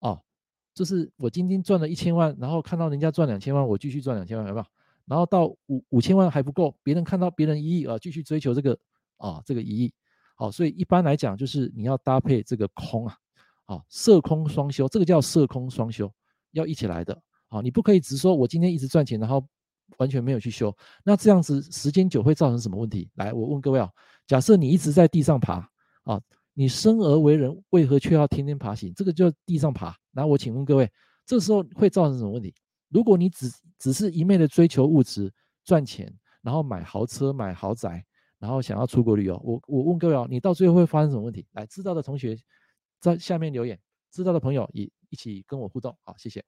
[0.00, 0.22] 哦，
[0.72, 4.66] 就是我今天赚了一千万，然后看到人家赚两千万，我继续赚两千万，有没有？
[5.08, 8.78] 然后到五五千万还不够，别人看到别人一亿啊，继续追求这个
[9.16, 9.92] 啊，这个一亿。
[10.36, 13.16] 好，所以一般来讲就是你要搭配这个空啊，
[13.64, 16.12] 好，色空双修，这个叫色空双修，
[16.52, 17.18] 要一起来的。
[17.48, 19.44] 好，你不可以只说我今天一直赚钱，然后。
[19.96, 23.08] 完全没有去修，那这样子时间久会造成什么问题？
[23.14, 23.90] 来，我问各位啊，
[24.26, 25.66] 假设你一直在地上爬
[26.04, 26.20] 啊，
[26.52, 28.92] 你生而为人，为何却要天天爬行？
[28.94, 29.96] 这个叫地上爬。
[30.12, 30.88] 那我请问各位，
[31.24, 32.54] 这时候会造成什么问题？
[32.88, 35.32] 如果你只只是一昧的追求物质
[35.64, 38.04] 赚钱，然后买豪车、买豪宅，
[38.38, 41.46] 然后想要出国旅游，我我问各位哦，你到最后会发生什么问题？
[41.52, 42.38] 来，知道的同学
[43.00, 43.78] 在下面留言，
[44.10, 45.96] 知道的朋友也一起跟我互动。
[46.02, 46.44] 好，谢谢。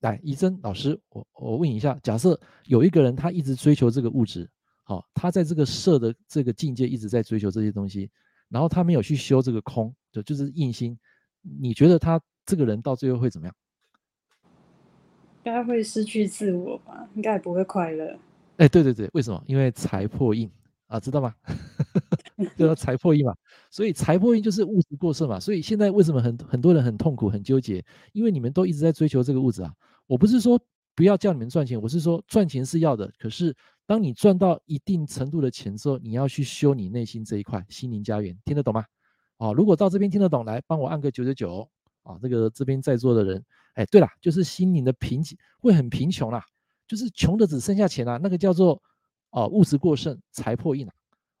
[0.00, 4.48] 来，怡珍老师，我我问一下，假设有一个人他一直追求这个物质，
[4.84, 8.10] 好，他在这个色的这个境界一直在追求这些东西，
[8.48, 10.96] 然后他没有去修这个空，就就是印心，
[11.40, 13.56] 你觉得他这个人到最后会怎么样？
[15.46, 17.08] 应该会失去自我吧？
[17.14, 18.18] 应该也不会快乐。
[18.56, 19.40] 哎，对对对，为什么？
[19.46, 20.50] 因为财破印
[20.88, 21.32] 啊，知道吗？
[22.58, 23.32] 叫财破印嘛，
[23.70, 27.82] 所以财破印就是物质过剩嘛，所以现在为什么很很多人很痛苦、很纠结？
[28.12, 29.72] 因为你们都一直在追求这个物质啊。
[30.08, 30.60] 我不是说
[30.96, 33.54] 不要叫你们赚钱，我是说赚钱是要的，可是
[33.86, 38.84] 当你赚到一定程度的钱之后，你要去修你内心这一块心灵家园，听得懂吗？
[39.36, 41.68] 啊，如果到这边听得懂，来帮我按个九九九
[42.02, 43.44] 啊，这个这边在座的人，
[43.76, 46.44] 哎，对了，就是心灵的贫瘠会很贫穷啦，
[46.86, 48.82] 就是穷的只剩下钱啊，那个叫做
[49.30, 50.92] 哦物质过剩，财破印啊。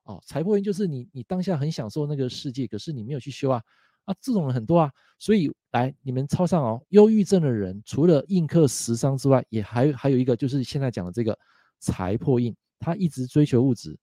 [0.04, 3.60] 哦，财破印就是你，你当下很享受那个世界，可是你没有去修啊，
[4.04, 11.36] 啊，这种人很多啊，所以来你们抄上哦，忧郁症的人除了印刻十伤之外，也还还有一个就是现在讲的这个
[11.80, 13.98] 财破印，他一直追求物质，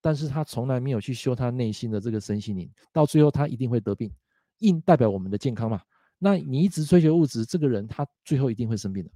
[0.00, 4.10] 但是他从来没有去修他内心的这个身心灵，到最后他一定会得病。
[4.58, 5.80] 印代表我们的健康嘛，
[6.18, 9.10] 那你一直追求物质，这个人他最后一定会生病的。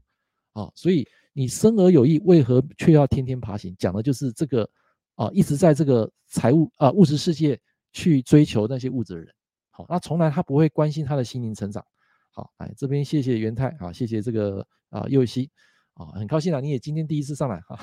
[0.53, 3.75] 啊，所以你生而有意，为何却要天天爬行？
[3.79, 4.69] 讲的就是这个。
[5.17, 7.61] 啊，一直在这个财务啊物质世界
[7.93, 9.29] 去追求那些物质的人，
[9.69, 11.85] 好，那从来他不会关心他的心灵成长。
[12.31, 15.51] 好，哎这边谢谢元泰啊，谢谢这个啊右希
[15.93, 17.79] 啊，很高兴啊，你也今天第一次上来哈，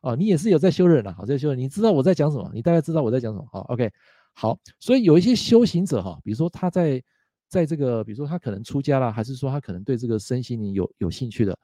[0.00, 2.50] 啊，你也是有在修忍了，好在修忍，你知道我在讲什么？
[2.54, 3.46] 你大概知道我在讲什么？
[3.52, 3.92] 好，OK，
[4.32, 7.02] 好，所以有一些修行者哈，比如说他在
[7.50, 11.58] 在这个，比如说他可能出家了，还是说他可能对这个身心灵有有兴趣的。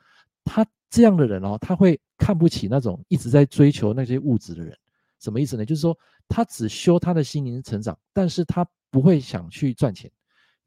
[0.45, 4.77] 他这样的人哦，他会看不起那种一直在追求那些物质的人，
[5.21, 5.65] 什么意思呢？
[5.65, 5.97] 就是说
[6.27, 10.11] 他只修他的心灵成长，但是他不会想去赚钱。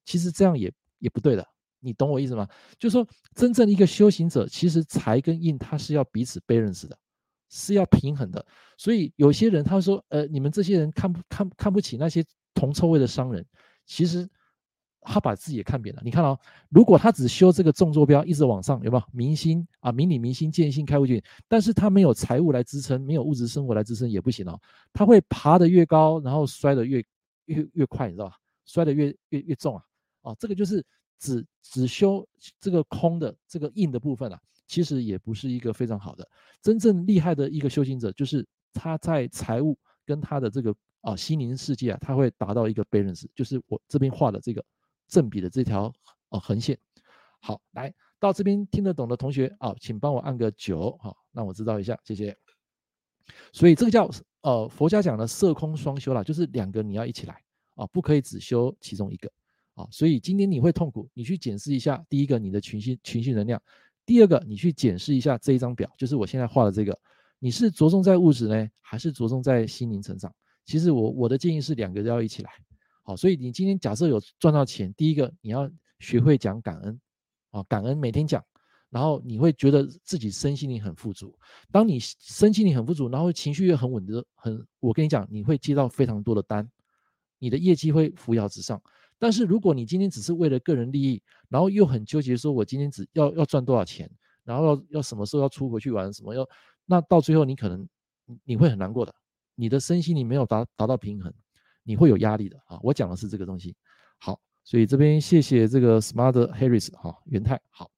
[0.06, 1.46] 其实这样也也不对的，
[1.82, 2.48] 你懂我意思吗？
[2.78, 3.06] 就是说
[3.36, 6.98] 真正一个修行者，其实财跟印他是要彼此 balance 的，
[7.50, 8.46] 是要平衡的。
[8.78, 13.46] 所以有些人他说，呃，你们这些人看不看看不起那些铜臭味的商人，
[13.86, 14.26] 其实。
[15.12, 16.02] 他把自己也看扁了。
[16.06, 16.38] 你看哦，
[16.70, 19.92] 如果他只修这个纵坐标一直往上，有没有明星啊？
[19.92, 24.60] 明理明星、见性开悟见，但是他没有财务来支撑，没有物质生活来支撑也不行哦。
[24.94, 27.04] 他会爬得越高，然后摔得越
[27.46, 28.36] 越越快，你知道吧？
[28.66, 29.84] 摔得越越越重啊！
[30.22, 30.86] 哦，这个就是
[31.18, 32.24] 只只修
[32.60, 36.28] 这个空的这个硬的部分啊，其实也不是一个非常好的。
[36.62, 44.64] 真正厉害的一个修行者，就是他在财务跟他的这个啊心灵世界啊，他会达到一个 balance，就是我这边画的这个。
[45.10, 45.94] 正比的这条
[46.30, 46.78] 哦横线，
[47.42, 52.38] 好，来到这边听得懂的同学啊，请帮我按个九，好，让我知道一下，谢谢。
[53.52, 54.10] 所以这个叫
[54.42, 57.42] 呃佛家讲的色空双修啦，就是两个你要一起来
[57.76, 59.32] 啊，不可以只修其中一个
[59.74, 59.88] 啊。
[59.92, 63.62] 所以今天你会痛苦，你去检视一下，第一个你的情绪情绪能量，
[64.06, 66.98] 第二个你去检视一下这一张表，就是我现在画的这个，
[67.40, 70.34] 你是着重在物质呢，还是着重在心灵成长？
[70.66, 72.52] 其实我我的建议是两个都要一起来。
[73.10, 75.68] 好，所以你今天假设有赚到钱，第一个你要
[75.98, 77.02] 学会讲感恩，
[77.50, 78.46] 啊，感恩每天讲，
[78.92, 81.36] 然后你会觉得自己身心灵很富足。
[81.72, 86.70] 当你身心灵很富足，然后情绪又很稳的，很，我跟你讲，你会接到非常多的单，
[87.40, 88.80] 你的业绩会扶摇直上。
[89.18, 94.08] 但是如果你今天只是为了个人利益，然后又很纠结，说我今天只要要赚多少钱，
[94.44, 96.48] 然后要要什么时候要出国去玩什么，要
[96.86, 97.90] 那到最后你可能
[98.44, 99.12] 你会很难过的，
[99.56, 101.34] 你的身心灵没有达达到平衡。
[101.84, 102.80] 你会有压力的啊！
[102.84, 103.76] 我讲的是这个东西，
[104.20, 107.90] 好，所以这边谢谢这个 Smart Harris 哈元泰，好，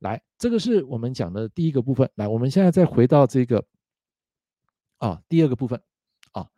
[0.00, 3.64] 来，这个是我们讲的第一个部分，来，我们现在再回到这个
[4.98, 5.80] 啊第二个部分
[6.32, 6.48] 啊，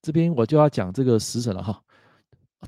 [0.00, 1.82] 这边我就要讲这个时辰了哈。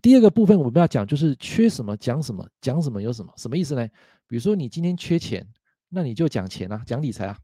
[0.03, 3.89] 第二个部分我们要讲就是缺什么讲什么，讲什么有什么，什么意思呢？
[4.29, 5.45] 比如说你今天缺钱，
[5.89, 7.39] 那你就讲钱啊，讲理财啊，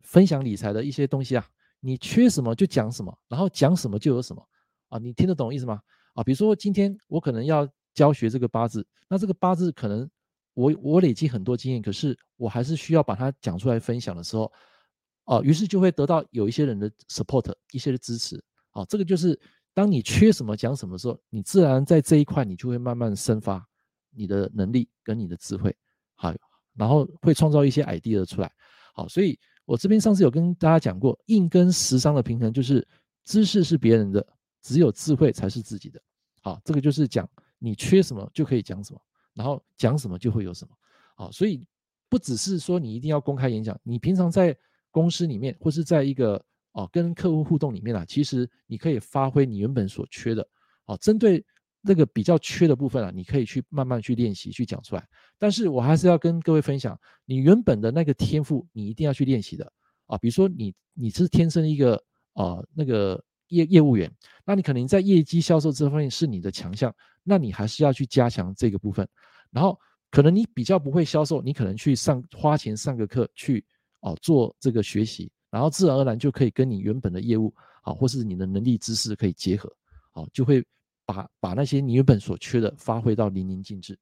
[0.00, 1.46] 分享理财的一些东西啊，
[1.78, 4.44] 你缺什么就讲什么，然后讲什么就有什么。
[4.98, 5.80] 你听得懂意思吗？
[6.14, 10.08] 啊，比如说今天我可能要教学这个八字，那这个八字可能
[10.54, 14.50] 我我累积很多经验，可是我还是需要把它讲出来分享的时候，
[15.24, 18.42] 啊，于是就会得到有一些人的 support，一些的支持。
[18.70, 19.38] 啊，这个就是
[19.74, 23.66] 当你缺什么讲什么的时候，你自然在这一块你就会慢慢生发
[24.10, 25.74] 你的能力跟你的智慧，
[26.14, 26.34] 好，
[26.74, 28.50] 然后会创造一些 idea 出来。
[28.94, 32.86] 好，所以我这边上次有跟大家讲过，印跟食伤的平衡就是
[33.24, 34.26] 知识是别人的。
[34.66, 36.02] 只有智慧才是自己的，
[36.42, 39.00] 好，这个就是讲你缺什么就可以讲什么，
[39.32, 40.74] 然后讲什么就会有什么，
[41.14, 41.64] 好，所以
[42.08, 44.56] 不只是说你一定要公开演讲，你平常在
[44.90, 50.44] 公司里面或是在一个哦跟客户互动里面啊，其实你可以发挥你原本所缺的，
[50.84, 51.46] 好，针对
[51.80, 55.08] 那个比较缺的部分啊，你可以去慢慢去练习去讲出来。
[55.38, 59.72] 但是我还是要跟各位分享，你原本的那个天赋，你一定要去练习的
[60.06, 61.94] 啊，比如说你你是天生一个
[62.32, 63.22] 啊那个。
[63.48, 64.10] 业业务员，
[64.44, 69.08] 那你可能在业绩销售这方面是你的强项，那你还是要去加强这个部分。
[69.50, 69.78] 然后
[70.10, 73.64] 可能你比较不会销售，你可能去上花钱上个课去
[74.00, 79.70] 哦做这个学习，然后自然而然就可以跟你原本的业务啊，或是你的能力知识可以结合，
[80.10, 80.64] 好，就会
[81.04, 83.98] 把把那些你原本所缺的发挥到淋漓尽致。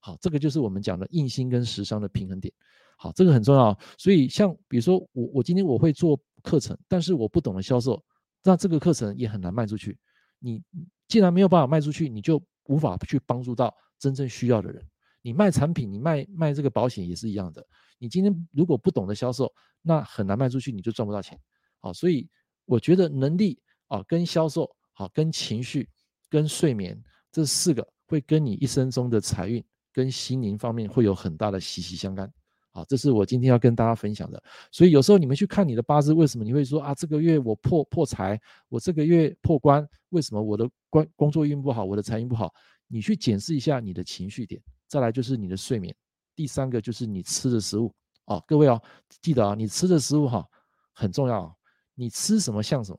[0.00, 2.52] 好，这个就是我们讲的印星跟时尚的平衡点。
[2.96, 3.76] 好，这个很重要。
[3.96, 8.02] 所以像比如说我我今天我会做课程，但是我不懂得销售。
[8.48, 9.98] 那这个课程也很难卖出去。
[10.38, 10.62] 你
[11.06, 14.82] 既然没有办法卖出去，你就无法去帮助到真正需要的人。
[15.20, 17.62] 你卖产品，你卖卖这个保险也是一样的。
[17.98, 21.38] 你今天如果不懂得销售，那很难卖出去，你就赚不到钱。
[21.78, 22.26] 好，所以
[22.64, 25.86] 我觉得能力啊，跟销售好，跟情绪，
[26.30, 26.98] 跟睡眠
[27.30, 32.32] 这四个会跟你一生中的财运跟心灵方面会有很大的息息相关。
[32.70, 34.42] 好，这是我今天要跟大家分享的。
[34.70, 42.52] 所以有时候你们去看你的八字，为什么你会说啊，这个月我破破财，我这个月破关，为什么我的关工作运不好，我的财运不好？
[42.86, 45.94] 你去检视一下你的情绪点，再来就是你的睡眠，
[46.36, 47.92] 第三个就是你吃的食物。
[48.26, 48.80] 哦，各位哦，
[49.22, 50.46] 记得啊，你吃的食物哈
[50.92, 51.54] 很重要，
[51.94, 52.98] 你吃什么像什么。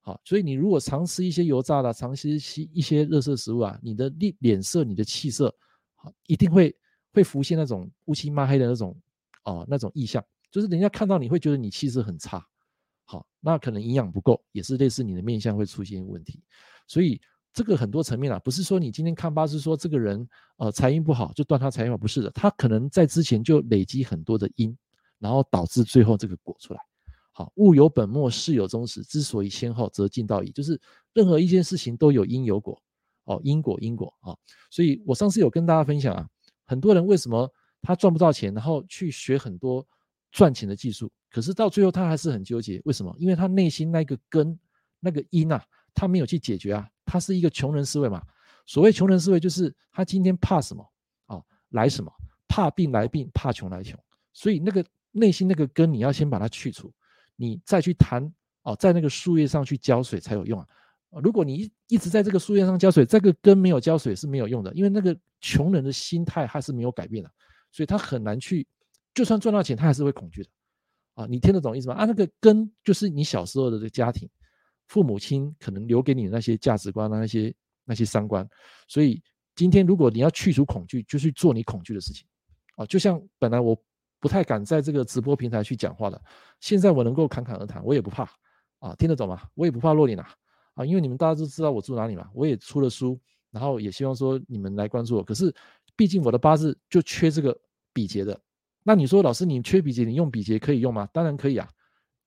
[0.00, 5.52] 好，所以你如果常吃一些油炸的，常吃一些热色食物啊，你的脸脸色、你的气色，
[5.96, 6.74] 好，一定会
[7.12, 8.96] 会浮现那种乌漆嘛黑的那种。
[9.48, 12.44] 哦，那种意象就是人家看到你会觉得你气色很差，
[13.06, 16.42] 好，那可能营养不够，也是类似你的面相会出现问题。
[16.86, 17.18] 所以
[17.54, 24.76] 这个很多层面啊，不是说你今天看八字说这个人呃财运不好就断他财运，不是的，他可能在之前就累积很多的因，
[25.18, 26.80] 然后导致最后这个果出来。
[27.32, 30.50] 好，物有本末，事有终始，之所以先后，则近道矣。
[30.50, 30.78] 就是
[31.14, 32.78] 任何一件事情都有因有果，
[33.24, 34.36] 哦，因果因果啊。
[34.70, 36.28] 所以我上次有跟大家分享啊，
[36.66, 37.50] 很多人为什么？
[37.82, 39.86] 他赚不到钱，然后去学很多
[40.30, 42.80] 赚钱的技术，可是到最后他还是很纠结。
[42.84, 43.14] 为什么？
[43.18, 44.58] 因为他内心那个根、
[45.00, 45.64] 那个因啊，
[45.94, 46.88] 他没有去解决啊。
[47.04, 48.22] 他是一个穷人思维嘛。
[48.66, 50.86] 所谓穷人思维，就是他今天怕什么
[51.26, 51.42] 啊？
[51.70, 52.12] 来什么？
[52.46, 53.98] 怕病来病，怕穷来穷。
[54.34, 56.92] 所以那个内心那个根，你要先把它去除，
[57.36, 58.30] 你再去谈
[58.62, 60.66] 哦，在那个树叶上去浇水才有用啊。
[61.22, 67.30] 如果你一一直在这个树叶上浇水，这个根没有浇水是没有用的，因为那个穷人的心态还是没有改变的，
[67.70, 68.66] 所以他很难去。
[69.14, 70.50] 就算赚到钱，他还是会恐惧的，
[71.14, 71.94] 啊，你听得懂意思吗？
[71.94, 74.28] 啊，那个根就是你小时候的这个家庭，
[74.86, 77.52] 父母亲可能留给你的那些价值观啊，那些
[77.84, 78.48] 那些三观。
[78.86, 79.20] 所以
[79.56, 82.24] 今天如果你要去除恐惧，就去做你恐惧的事情，
[82.76, 83.76] 啊，就像本来我
[84.20, 86.22] 不太敢在这个直播平台去讲话的，
[86.60, 88.22] 现在我能够侃侃而谈，我也不怕，
[88.78, 89.42] 啊，听得懂吗？
[89.54, 90.32] 我也不怕露脸啊，
[90.74, 93.18] 啊，因为你们大家都知道我住哪里嘛，我也出了书，
[93.50, 95.24] 然后也希望说你们来关注我。
[95.24, 95.52] 可是
[95.98, 97.60] 毕竟我的八字就缺这个
[97.92, 98.40] 比劫的。
[98.84, 101.08] 那你说，老师，你缺比劫，你用比劫可以用吗？
[101.12, 101.68] 当然可以啊，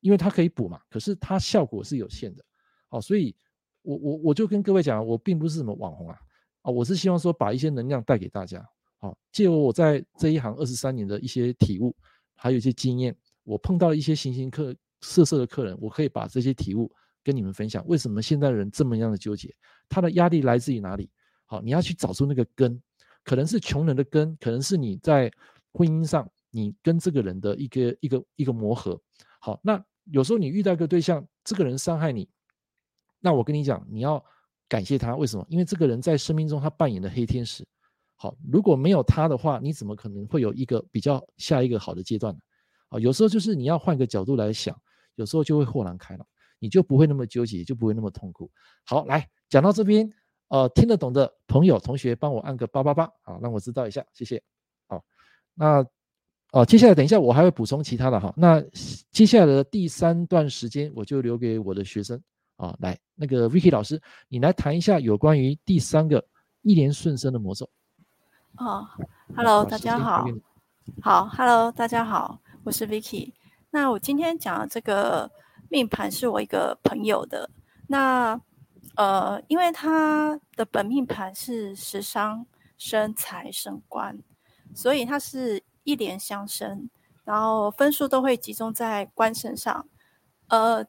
[0.02, 0.82] 因为它可以补嘛。
[0.90, 2.44] 可是它效果是有限的，
[2.90, 3.34] 好，所以
[3.82, 6.20] 我我我就跟各位讲，我并不是什么网红啊，
[6.64, 8.62] 啊，我是希望说把一些能量带给大家，
[9.00, 11.96] 好，借由我在这一行二十三年的一些体悟，
[12.36, 16.92] 还有一些经验，我碰到一些形形客色色的客人，我可以把这些体悟
[17.24, 17.84] 跟你们分享。
[17.88, 19.56] 为什么现在人这么样的纠结？
[19.90, 21.10] 他的压力来自于哪里？
[21.46, 22.80] 好，你要去找出那个根，
[23.24, 25.32] 可能是穷人的根，可能是你在
[25.72, 26.30] 婚姻上。
[26.54, 29.02] 你跟这个人的一个一个一个磨合，
[29.40, 32.28] 好，那有时候你遇到一个对象，这个人伤害你，
[33.22, 34.22] 那我跟你讲，你要
[34.68, 35.46] 感谢他，为什么？
[35.48, 37.66] 因为这个人在生命中他扮演的黑天使，
[38.18, 42.40] 好，如果没有他的话，你怎么可能会有一个比较下一个好的阶段呢？
[42.90, 44.78] 啊，有时候就是你要换个角度来想，
[45.16, 46.28] 有时候就会豁然开朗，
[46.60, 48.52] 你就不会那么纠结，就不会那么痛苦。
[48.84, 50.12] 好，来讲到这边，
[50.52, 54.44] 呃，听得懂的朋友同学帮我按个八八八，好，让我知道一下，谢谢。
[54.88, 55.02] 好，
[55.56, 55.84] 那。
[56.54, 58.34] 哦，接下来等一下我还会补充其他的哈。
[58.36, 58.62] 那
[59.10, 62.22] 接下来的第三段时间我就留给我的学生
[62.58, 66.22] 啊，来，那个 Vicky 老师，你来谈一下有关于第三个
[66.62, 67.70] 一连顺生的魔咒。
[68.58, 68.86] 哦
[69.34, 70.26] ，Hello，大家好。
[71.02, 73.32] 好，Hello，大家好，我是 Vicky。
[73.70, 75.32] 那我今天讲的这个
[75.70, 77.50] 命盘是我一个朋友的。
[77.88, 78.38] 那
[78.96, 82.46] 呃，因为他的本命盘是食伤
[82.78, 84.20] 生财生官，
[84.74, 85.64] 所以他是。
[85.84, 86.88] 一连相生，
[87.24, 89.90] 然后分数都会集中在官身上。
[90.48, 90.86] 呃，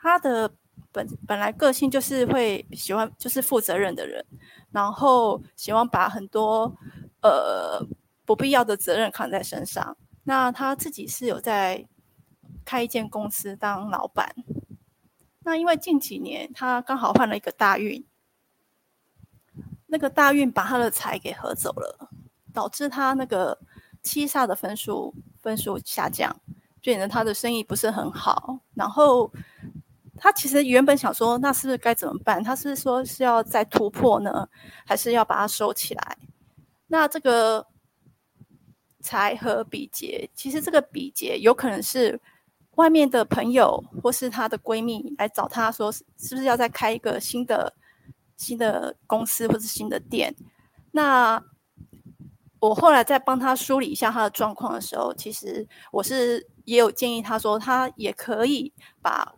[0.00, 0.48] 他的
[0.92, 4.24] 本本来个性就是会喜欢，就是负责任的人，
[4.70, 6.72] 然后喜欢把很多
[7.20, 7.84] 呃
[8.24, 9.96] 不必要的责任扛在身上。
[10.22, 11.84] 那他自己是有在
[12.64, 14.32] 开一间公司当老板。
[15.44, 18.04] 那因为近几年他刚好换了一个大运，
[19.86, 22.10] 那个大运把他的财给合走了，
[22.52, 23.58] 导致他那个。
[24.04, 26.36] 七煞的分数分数下降，
[26.80, 28.58] 就显得他的生意不是很好。
[28.74, 29.32] 然后
[30.16, 32.42] 他其实原本想说，那是不是该怎么办？
[32.42, 34.48] 他是说是要再突破呢，
[34.84, 36.18] 还是要把它收起来？
[36.88, 37.64] 那这个
[38.98, 42.20] 财和比劫，其实这个比劫有可能是
[42.82, 46.02] 外面的朋友或是她的闺蜜来找她说，是
[46.34, 47.72] 不是要再开一个新的
[48.36, 50.34] 新的公司或是新的店？
[50.90, 51.40] 那
[52.58, 59.32] 我后来在帮她梳理一下她的状况的时候，其实我是也有建议她说，她也可以把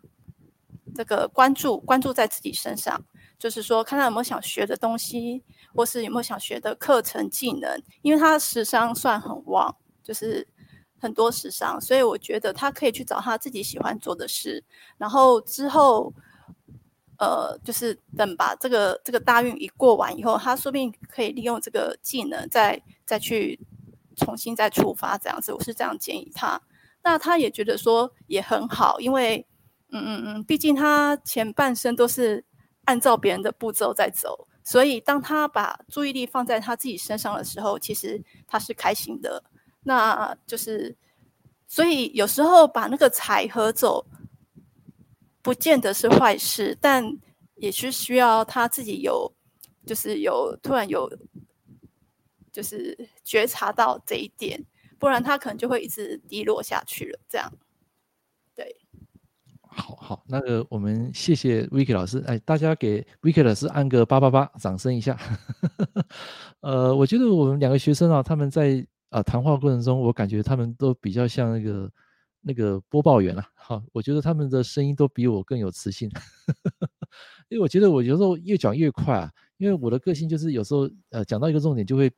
[0.94, 2.98] 这个关注关注在自己身上，
[3.38, 10.46] 就是说看他有没有想学的东西，或是有没有想学的课程技能，因为他食伤算很旺，就是
[11.04, 14.64] 很多时尚，所以我觉得他可以去找他自己喜欢做的事，
[14.98, 16.12] 然后之后。
[17.16, 23.58] 呃，就是等把这个这个大运一过完以后，他说不定可以利用这个技能再再去
[24.16, 25.52] 重新再出发这样子。
[25.52, 26.60] 我是这样建议他，
[27.04, 29.46] 那他也觉得说也很好，因为
[29.92, 32.44] 嗯嗯嗯，毕竟他前半生都是
[32.86, 39.42] 按照别人的步骤在走，所以当他把注意力放在他自己身上的时候，其实他是开心的。
[39.84, 40.96] 那就是，
[41.66, 44.04] 所以有时候把那个财合走。
[45.42, 47.04] 不见得是坏事，但
[47.56, 49.30] 也是需要他自己有，
[49.84, 51.06] 就是有突然有，
[52.50, 54.64] 就是觉察到这一点，
[54.98, 57.18] 不然他可能就会一直低落下去了。
[57.28, 57.52] 这样，
[58.54, 58.74] 对，
[59.60, 65.14] 好好，那个我们谢谢 Vicky 老师，哎，大家给 Vicky 老师按个八八八，掌声一下。
[66.60, 71.90] 呃，我觉得我们两个学生啊，他们在啊、谈话过程中，我感觉他们都比较像那个。
[72.46, 76.10] 那个播报员啊，好，我觉得他们的声音都比我更有磁性，
[77.48, 82.12] 因为我觉得我有时候越讲越快啊，因为我的个性就是有时候呃讲到一个重点就会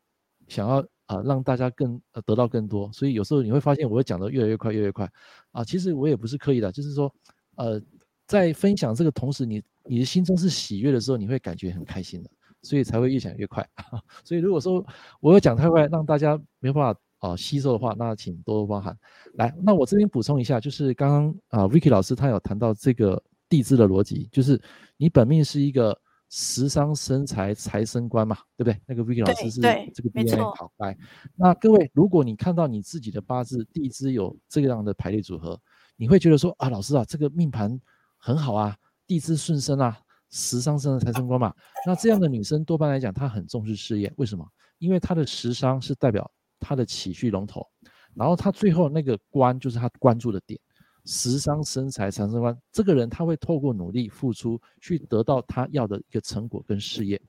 [0.48, 5.08] 想要啊、让大家更呃得到更多，所以有时候你会发现我会讲得越来越快，越来越快
[5.52, 5.62] 啊。
[5.62, 7.14] 其实我也不是刻意的，就是说
[7.54, 7.80] 呃
[8.26, 12.30] 在分享这个同时，你你的心中是喜悦的时候，你会感觉很开心的，
[12.62, 13.66] 所以才会越讲越快。
[14.24, 14.84] 所以如果说
[15.20, 18.96] 我有讲太快，让大家没有办法啊、呃、吸收的话，那请多多包涵。
[19.34, 24.60] 来，那我这边补充一下，就是刚刚啊 Vicky 老师他有谈到这个地支的逻辑，就是
[24.96, 25.98] 你本命是一个。
[26.28, 28.76] 食伤生财财生官嘛，对不对？
[28.84, 29.60] 那个 Vicky 老师是
[29.94, 30.98] 这个 DNA 好来。
[31.36, 35.56] 那各位，如果你看到你自己的八字地支有这样的排列组合，
[35.94, 37.80] 你会觉得说啊，老师啊，这个命盘
[38.18, 38.76] 很好啊，
[39.06, 39.96] 地支顺生啊，
[40.36, 41.50] 食伤生财生官嘛。
[41.86, 44.46] 那这样的女生多半来讲，她很重视事业，为什么？
[44.78, 46.30] 因为她的食伤是代表
[46.60, 47.66] 她的起序龙头，
[48.14, 50.60] 然后她最后那个官就是她关注的点。
[51.06, 57.20] 食伤生财财生官，这个人他会透过努力付出去得到他要的一个成果跟事业。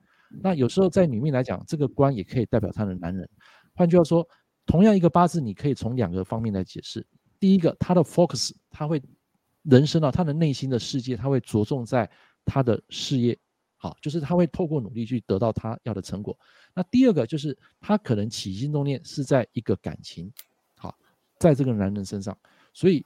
[0.42, 3.30] 那有时候在女命来讲，这个官也可以代表他的男人。
[3.76, 4.28] 换句话说，
[4.66, 7.06] 同样一个八字，你可以从两个方面来解释。
[7.40, 9.00] 第一个，他的 focus，他会
[9.62, 12.10] 人生啊，他的内心的世界，他会着重在
[12.48, 13.38] 他的事业，
[13.76, 16.36] 好，就是他会透过努力去得到他要的成果。
[16.74, 20.32] 那第二个就是他可能起心动念是在一个感情，
[20.78, 20.98] 好，
[21.38, 22.36] 在这个男人身上，
[22.74, 23.06] 所以。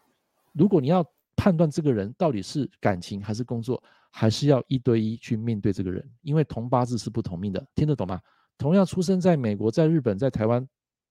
[0.53, 1.01] 如果你要
[1.37, 8.19] 判断这个人到底是感情还是工作，还是要一对一去面对这个人，因为同八字是不同命的，听得懂吗？
[8.57, 10.67] 同样出生在美国、在日本、在台湾，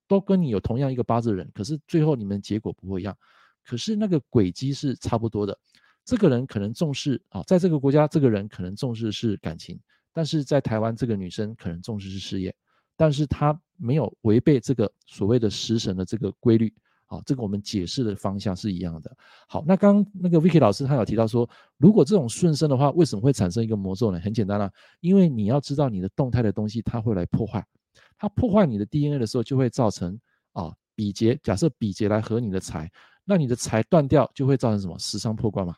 [0.06, 3.16] 都跟你有同样一个八字人，可是最后你们结果不会一样，
[3.64, 5.58] 可是那个轨迹是差不多的。
[6.04, 9.78] 这个人可能重视啊，在这个国家，这个人可能重视是感情，
[10.12, 12.54] 但是在台湾，这个女生可能重视是事业，
[12.96, 16.72] 但是她没有违背这个所谓的食神的这个规律。
[17.06, 19.10] 好，这个我们解释的方向是一样的。
[19.48, 24.20] 好，那刚刚那个 Vicky 老师他有提到说，如果这种顺生的话，为什么会产生一个魔咒呢？
[24.20, 27.66] 很简单啦、啊，因为你要知道你的动态的东西，它会来破坏，
[28.16, 30.16] 它破坏你的 DNA 的时候，就会造成
[30.52, 31.36] 啊比劫。
[31.42, 32.88] 假设比劫来合你的财，
[33.24, 34.96] 那你的财断掉，就会造成什么？
[34.96, 35.74] 食伤破官嘛。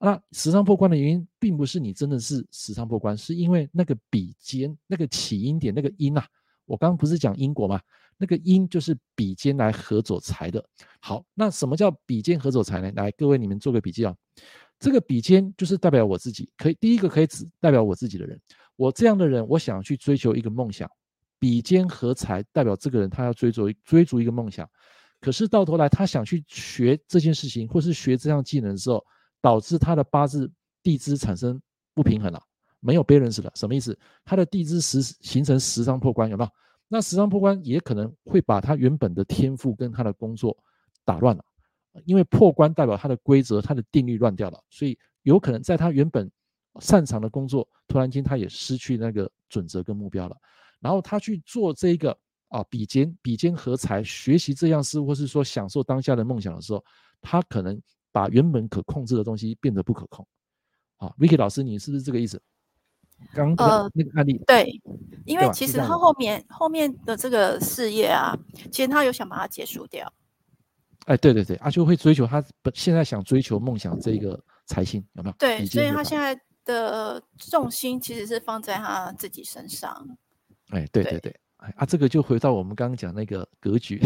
[0.00, 6.26] 那食伤破关的原因，并不是你真的是食伤破关，是因为那个比肩那个起因点那个因啊。
[6.64, 7.80] 我刚刚不是讲因果吗？
[8.16, 10.64] 那个因就是比肩来合走财的。
[11.00, 12.90] 好，那什么叫比肩合走财呢？
[12.96, 14.14] 来，各位你们做个笔记啊。
[14.78, 18.40] 这个比肩就是代表我自己，可以第一个可以指代表我自己的人。
[18.76, 20.90] 我这样的人，我想去追求一个梦想。
[21.38, 24.68] 比肩合财代表这个人他要追逐追逐一个梦想，
[25.20, 29.04] 可是到头来他想去学这件事情，或是学这项技能的时候，
[29.40, 30.50] 导致他的八字
[30.82, 31.60] 地支产生
[31.94, 32.42] 不平衡了，
[32.80, 33.50] 没有 balance 了。
[33.54, 33.98] 什么意思？
[34.24, 36.50] 他的地支十形成十伤破关，有没有？
[36.88, 40.56] 那十伤破关也可能会把他原本的天赋跟他的工作
[41.04, 41.44] 打乱了，
[42.04, 46.30] 因为破关代表他的规则、他的定律乱掉了，所以有可能在他原本
[46.80, 50.36] 擅长的工作，突然间他也失去那个准则跟目标了。
[50.80, 52.16] 然后他去做这个
[52.48, 56.84] 啊比肩比肩合财，学习这样事，或是说享受当下的梦想的时候，
[57.20, 57.80] 他可能
[58.12, 60.26] 把原本可控制的东西变得不可控。
[60.96, 62.40] 啊，Vicky 老师，你是不是这个意思？
[63.34, 64.80] 刚呃那个案例、呃、对，
[65.26, 68.34] 因为其实他后面后面的这个事业啊，
[68.72, 70.10] 其实他有想把它结束掉。
[71.04, 72.42] 哎，对对对，阿修会追求他
[72.74, 75.36] 现在想追求梦想这个财星有没有？
[75.38, 80.06] 对，所以他现在的重心其实是放在他自己身上。
[80.70, 84.00] 哎，对对对，哎啊，这个就回到我们刚刚讲那个格局。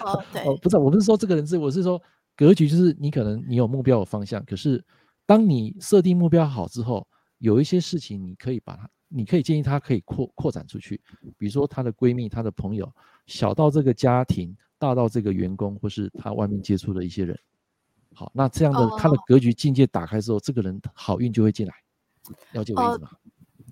[0.00, 2.00] 哦， 对，哦，不是，我不是说这个人是，我是说
[2.36, 4.84] 格局就是你可能你有目标有方向，可是
[5.24, 7.06] 当你设定目标好之后。
[7.38, 10.98] 有一些事情，你可以把它，你可以建议他可以扩扩展出去，
[11.36, 12.90] 比如说她的闺蜜、她的朋友，
[13.26, 17.38] 小到这个家庭，大到这个员工，或是她外面接触的一些人。
[18.14, 21.74] 好，那这样的她的格局境界打开之后，这个人好运就会进来。
[22.52, 23.10] 了解我意思吗？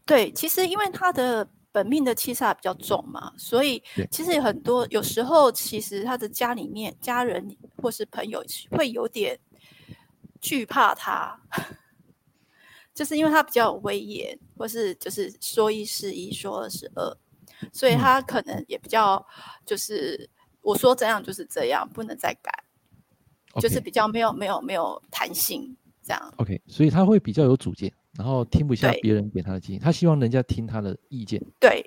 [0.05, 9.37] 对，其实因为他的本命的气煞比较重嘛，所以其实很多有时候，其实他的家里面家人或是朋友会有点
[10.41, 11.37] 惧怕他。
[12.95, 17.17] 就是因为他比较有威严，或是就是说一是一，说二是二，
[17.73, 19.27] 所以他可能也比较
[19.67, 20.31] 就是
[20.63, 22.53] 我说这样就是这样，不能再改
[23.55, 23.63] ，okay.
[23.63, 26.35] 就是比较没有没有没有弹性这样。
[26.37, 31.45] OK，所以他会比较有主见，然后听不下别人给他的建议，他希望人家听他的意见。
[31.61, 31.85] 对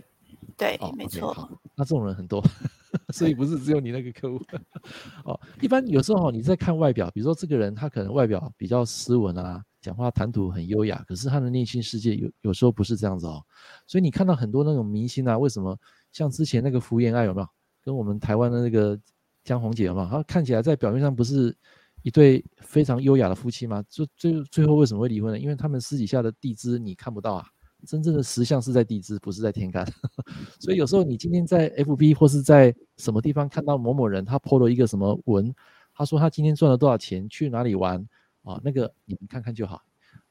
[0.55, 1.33] 对，哦、没错。
[1.33, 2.43] Okay, 那这种人很多，
[3.13, 4.43] 所以不是只有你那个客户。
[5.25, 9.63] 哦，一般有时候你在看外表，比如说这个人他可能外表比较斯文啊。
[9.79, 13.41] 讲话谈吐很优雅，可是他的内心世界有有时候不是这样子哦。
[13.85, 15.77] 所以你看到很多那种明星啊，为什么
[16.11, 17.47] 像之前那个福原爱有没有？
[17.83, 18.99] 跟我们台湾的那个
[19.45, 20.09] 江宏杰有没有？
[20.09, 21.55] 他看起来在表面上不是
[22.03, 23.83] 一对非常优雅的夫妻吗？
[23.89, 25.39] 就最最后为什么会离婚呢？
[25.39, 27.45] 因为他们私底下的地支你看不到啊，
[27.85, 29.85] 真正的实相是在地支，不是在天干。
[30.59, 35.53] 所以有时候你今天在 FB 或是在什么地方看到某某人，他 PO 了一个什么文，
[35.93, 38.07] 他说他今天赚了多少钱，去哪里玩
[38.43, 38.59] 啊？
[38.63, 39.81] 那个你们看看就好。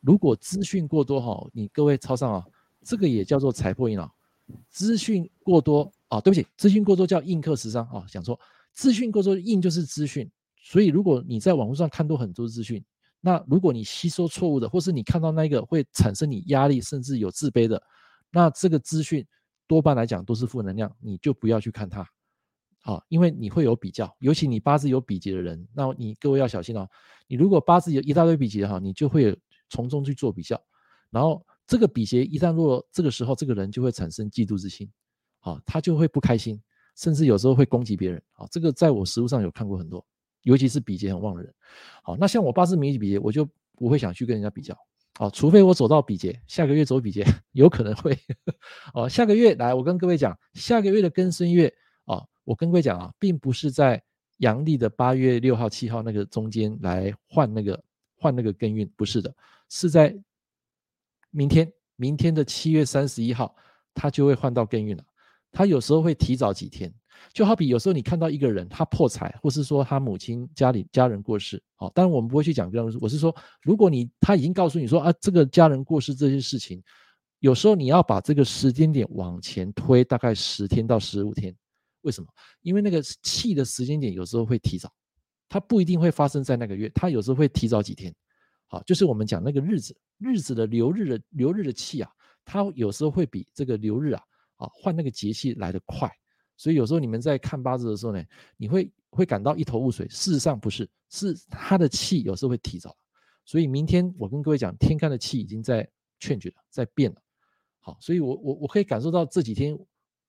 [0.01, 2.45] 如果资讯过多哈，你各位抄上啊，
[2.83, 4.11] 这个也叫做财破印啊。
[4.71, 8.39] 资讯过多啊，对不起，资讯过多叫印克时伤啊，讲错。
[8.73, 10.31] 资讯过多，印就是资讯，
[10.67, 12.85] 所以如果你在网络上看到很多资讯。
[13.19, 17.83] 那如果你吸收错误的，或是你看到那个会产生你压力，甚至有自卑的，
[18.31, 19.27] 那这个资讯
[19.67, 22.09] 多半来讲都是负能量，你就不要去看它，
[22.83, 26.89] 啊，因为你会有比较，尤其你八字有比劫的人，那你各位要小心哦。
[27.27, 29.37] 你如果八字有一大堆比劫哈，你就会
[29.71, 30.61] 从中去做比较，
[31.11, 34.89] 然后这个比劫一旦落，这个时候这个人就会产生嫉妒之心，
[35.41, 36.63] 啊，他就会不开心，
[36.97, 40.07] 甚至有时候会攻击别人，啊，这个在我实务上有看过很多。
[40.47, 41.53] 尤其是比劫很旺的人，
[42.05, 43.45] 好，那像我八字没比劫，我就
[43.75, 44.79] 不会想去跟人家比较，
[45.19, 48.17] 好，除非我走到比劫，下个月走比劫， 有可能会，
[48.95, 51.67] 哦，下个月来，我跟各位讲，下个月的庚申月，
[52.05, 54.01] 啊，我跟各位讲啊，并不是在
[54.37, 57.83] 阳历的八月六号、七号那个中间来换那个
[58.17, 59.35] 换那个庚运，不是的，
[59.69, 60.17] 是在
[61.33, 63.53] 明天，明天的七月三十一号，
[63.93, 65.05] 他就会换到庚运了，
[65.51, 66.95] 他有时候会提早几天。
[67.33, 76.83] 就好比有时候你看到一个人他破财，或是说他母亲家里家人过世，好，当然我们不会去讲这样，我是说，如果你他已经告诉你说啊，这个家人过世这些事情，
[77.41, 81.55] 有时候你要把这个时间点往前推大概十天到十五天，
[82.03, 82.29] 为什么？
[82.63, 84.91] 因为那个气的时间点有时候会提早，
[85.49, 88.15] 它不一定会发生在那个月，它有时候会提早几天，
[88.69, 92.11] 好，就是我们讲那个日子，日子的流日的流日的气啊，
[92.45, 94.23] 它有时候会比这个流日啊
[94.57, 96.11] 啊换那个节气来得快。
[96.57, 98.25] 所以有时候你们在看八字的时候呢，
[98.57, 100.09] 你会会感到一头雾水。
[100.09, 102.97] 事实上不是，是他的气有时候会提早。
[103.45, 105.89] 所以明天我跟各位讲，天干的气已经在
[106.19, 107.21] change 了，在变了。
[107.79, 109.79] 好，所以我我我可以感受到这几天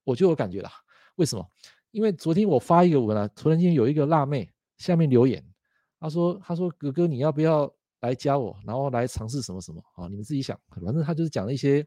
[0.04, 0.70] 我就有感觉了。
[1.16, 1.50] 为什么？
[1.92, 4.48] 因为昨天我发一个文啊，突然间有一个辣妹
[4.78, 5.44] 下面留言，
[6.00, 10.08] 她说她说哥哥你要不要来加我，然后来尝试什么什么啊？
[10.08, 11.84] 你们自己想，反正她就是讲了一些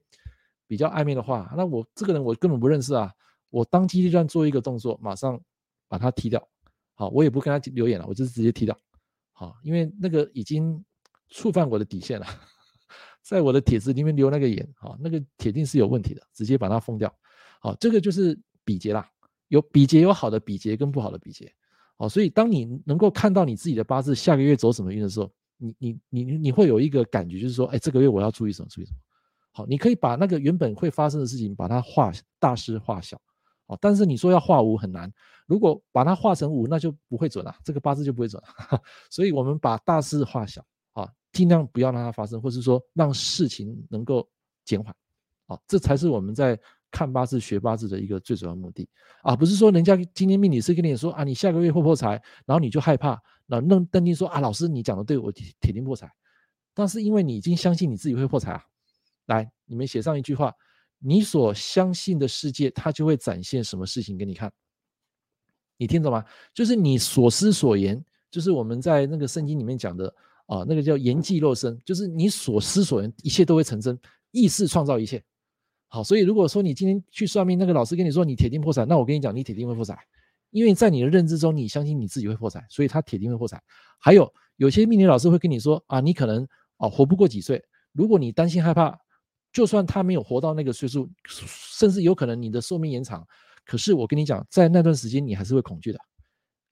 [0.67, 1.53] 比较暧昧的话。
[1.57, 3.13] 那我这个人我根本不认识啊。
[3.51, 5.41] 我当机立断做一个动作，马上
[5.89, 6.49] 把他踢掉。
[6.95, 8.77] 好，我也不跟他留言了，我就是直接踢掉。
[9.33, 10.83] 好，因为那个已经
[11.29, 12.27] 触犯我的底线了，
[13.23, 17.13] 在我的帖子里面留那个言，好，那个铁定是有问题的，直接把它封掉。
[17.61, 19.11] 好，这个就是比劫啦，
[19.49, 21.51] 有比劫有好的比劫跟不好的比劫。
[21.97, 28.69] 好，所以当你能够看到你自己的八字下个月走什么运的时候，你你你你会有一个感觉，就是说，哎，这个月我要注意什么？
[28.71, 28.99] 注意什么？
[29.53, 33.21] 好，你可以把那个原本会发生的事情，把它化大事化小。
[33.71, 35.09] 哦但是你说要化无很难，
[35.47, 38.83] 如果把它化成无，那就不会准了，这个八字就不会准了。
[39.09, 40.61] 所以我们把大事化小
[40.93, 44.29] 啊，尽量不要让它发生，或是说让事情能够
[44.65, 44.93] 减缓
[45.47, 46.59] 啊，这才是我们在
[46.91, 48.89] 看八字、学八字的一个最主要目的
[49.23, 56.11] 啊，不是说人家今天命理师跟你说啊，你下个月会破财，然后你就害怕，那认认定说啊，老师你讲的对，我铁铁定破财，
[56.75, 58.65] 但是因为你已经相信你自己会破财啊，
[59.27, 60.53] 来，你们写上一句话。
[61.03, 64.53] 你所相信的世界，它就会展现什么事情给你看。
[65.79, 66.23] 你听懂吗？
[66.53, 73.99] 就是你所思所言，就是我们在那个圣经里面讲的啊，那个叫言既肉身，就是你所思所言，一切都会成真。
[74.31, 75.25] 意识创造一切。
[75.89, 79.97] 好，所以如果说你今天去算命，那个老师跟你说你铁定破产，那我跟你讲，你铁定会破产，
[80.51, 83.59] 因为在你的认知中，你相信你自己会破产，所以他铁定会破产。
[83.99, 86.47] 还有有些命理老师会跟你说啊，你可能
[86.77, 89.01] 啊活不过几岁，如果你担心害怕。
[89.53, 93.27] 就算他没有活到那个岁数，甚至有可能你的寿命延长，
[93.65, 95.99] 可是我跟你讲，在那段时间你还是会恐惧的，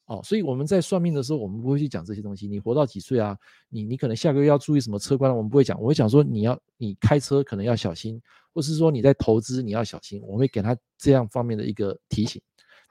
[0.07, 2.47] 哦，所以我们在算命的时候，我们不会去讲这些东西。
[2.47, 3.37] 你活到几岁啊？
[3.69, 5.81] 你你可能下个月要注意什么车关，我们不会讲。
[5.81, 8.21] 我会讲说你要你开车可能要小心，
[8.55, 12.41] 或是说你在投资你要小心，我会给他这样方面的一个提醒。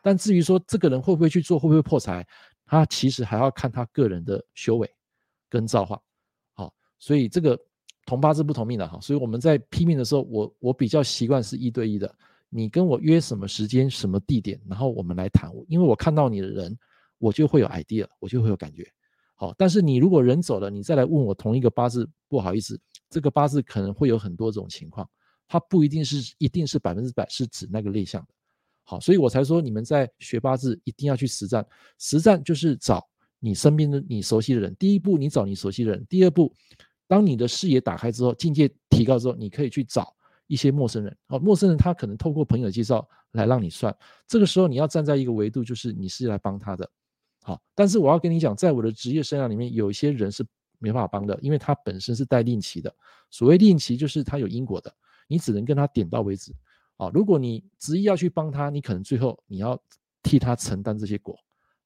[0.03, 2.27] 但至于说这个人会不会去做，会不会破财，
[2.65, 4.89] 他其实还要看他个人的修为
[5.49, 5.97] 跟造化。
[6.53, 7.57] 好，所以这个。
[8.07, 12.09] 同八字不同命的哈，所以我们在批命的时候，我我比较习惯是一对一的。
[12.49, 15.51] 你跟我约什么时间、什么地点，然后我们来谈。
[15.67, 16.73] 因为我看到你的人，
[17.17, 18.89] 我就会有 idea，我就会有感觉。
[19.35, 22.79] 好，但是你如果人走了，你再来问我同一个八字，不好意思，
[23.09, 25.05] 这个八字可能会有很多种情况，
[25.45, 28.29] 它不一定是一定是百分之百是指那个类象的。
[28.83, 31.67] 好，所以我才说你们在学八字一定要去实战，
[31.99, 33.05] 实战就是找
[33.41, 34.73] 你身边的你熟悉的人。
[34.79, 36.53] 第一步，你找你熟悉的人；第二步。
[37.07, 40.13] 当你的视野打开之后，境界提高之后，你可以去找
[40.47, 41.17] 一些陌生人。
[41.27, 43.95] 哦，陌生人他可能透过朋友介绍来让你算。
[44.27, 46.89] 这个时候你要站在一个维度，就是你是来帮他的。
[47.43, 50.45] 好，但是我要跟你讲，在我的职业生涯里面，有一些人是
[50.79, 52.93] 没办法帮的，因为他本身是带令旗的。
[53.31, 54.93] 所谓令旗，就是他有因果的。
[55.27, 56.53] 你只能跟他点到为止。
[56.97, 59.79] 啊，如果你执意要去帮他，你可能最后你要
[60.23, 61.37] 替他承担这些果。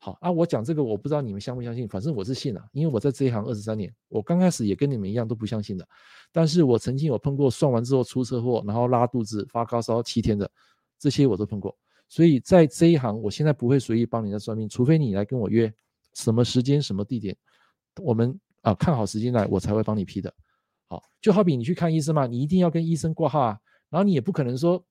[0.03, 5.87] 好啊，我讲这个我不知道你们相不相信，反正我是信了，因为我在这一行二十三年，我刚开始也跟你们一样都不相信的，
[6.31, 10.49] 但是我曾经有碰过算完之后出车祸，然后拉肚子、发高烧七天的，
[10.97, 11.77] 这些我都碰过，
[12.09, 15.71] 所以在这一行，我现在不会随意帮人家算命，除非你来跟我约
[16.15, 17.37] 什么时间、什么地点，
[18.01, 20.33] 我们啊看好时间来，我才会帮你批的。
[20.87, 23.59] 好，就好比你去看医生嘛，你一定要跟医生挂号啊，
[23.91, 24.83] 然后你也不可能说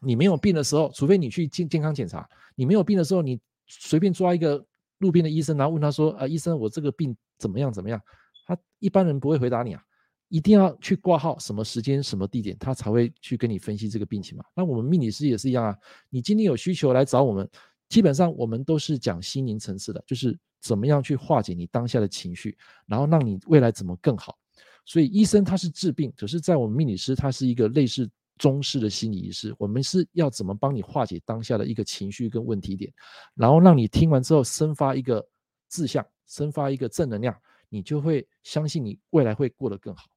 [0.00, 3.40] 你没有病的时候，除非你去健健康检查，你没有病的时候你。
[3.80, 4.64] 随便抓一个
[4.98, 7.72] 路边的医生，然后问他说：“啊，医生，我这个病怎么样？
[7.72, 8.00] 怎么样？”
[8.46, 9.82] 他一般人不会回答你啊，
[10.28, 14.44] 一定要去挂号，什么时间、什么地点，他才会去跟你分析这个病情嘛。
[14.54, 15.76] 那我们命理师也是一样啊，
[16.10, 17.48] 你今天有需求来找我们，
[17.88, 22.56] 基本上我们都是讲心灵层次的，就是怎么样去化解你当下的情绪，
[22.86, 24.36] 然后让你未来怎么更好。
[24.84, 28.08] 所以医生他是治病，可是在我们命理师，他是一个类似。
[28.42, 32.92] 中式的心理仪式，我们是要怎么帮你化解当下的一个情绪跟问题点，
[33.36, 35.24] 然后让你听完之后生发一个
[35.68, 37.32] 志向，生发一个正能量，
[37.68, 40.08] 你就会相信你未来会过得更好。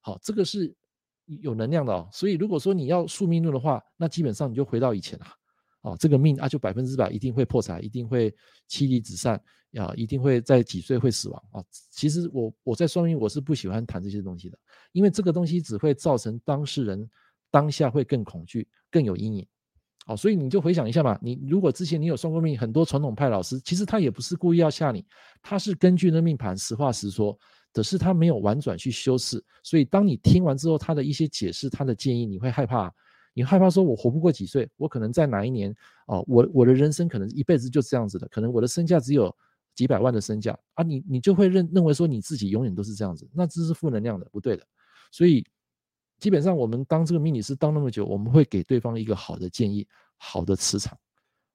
[0.00, 0.74] 好，这个是
[1.26, 2.08] 有能量的哦。
[2.10, 5.26] 所以如果说你要宿命论的话，那基本上你就回到以前了。
[5.82, 8.34] 哦，这个命啊，就百分之百一定会破财，一定会
[8.68, 9.38] 妻离子散，
[9.74, 11.62] 啊，一定会在几岁会死亡啊。
[11.90, 14.58] 其实我我在说明，我是不喜欢谈这些东西的，
[14.92, 17.06] 因为这个东西只会造成当事人。
[17.56, 19.46] 当下会更恐惧，更有阴影，
[20.04, 21.18] 好，所以你就回想一下嘛。
[21.22, 25.02] 你如果之前你有算过命，很多传统派老师其实他也不是故意要吓你，
[25.40, 27.34] 他是根据那命盘实话实说，
[27.72, 29.42] 只是他没有婉转去修饰。
[29.62, 32.92] 所以当你听完之后，他的一些解释，他的建议，你会害怕，
[33.32, 35.74] 你害怕说，我活不过几岁，我可能在哪一年
[36.08, 39.34] 哦，我我的人生可能一辈子就这样子的，可能我的身价只有
[39.74, 44.62] 几百万的身价啊，你你就会认认为说你自己永远都是这样子，那这是负能量的，不对的，
[45.10, 45.42] 所以。
[46.18, 49.86] 基本上，我们当这个命理师当那么久，我们会给对方一个好的建议，
[50.16, 50.98] 好的磁场。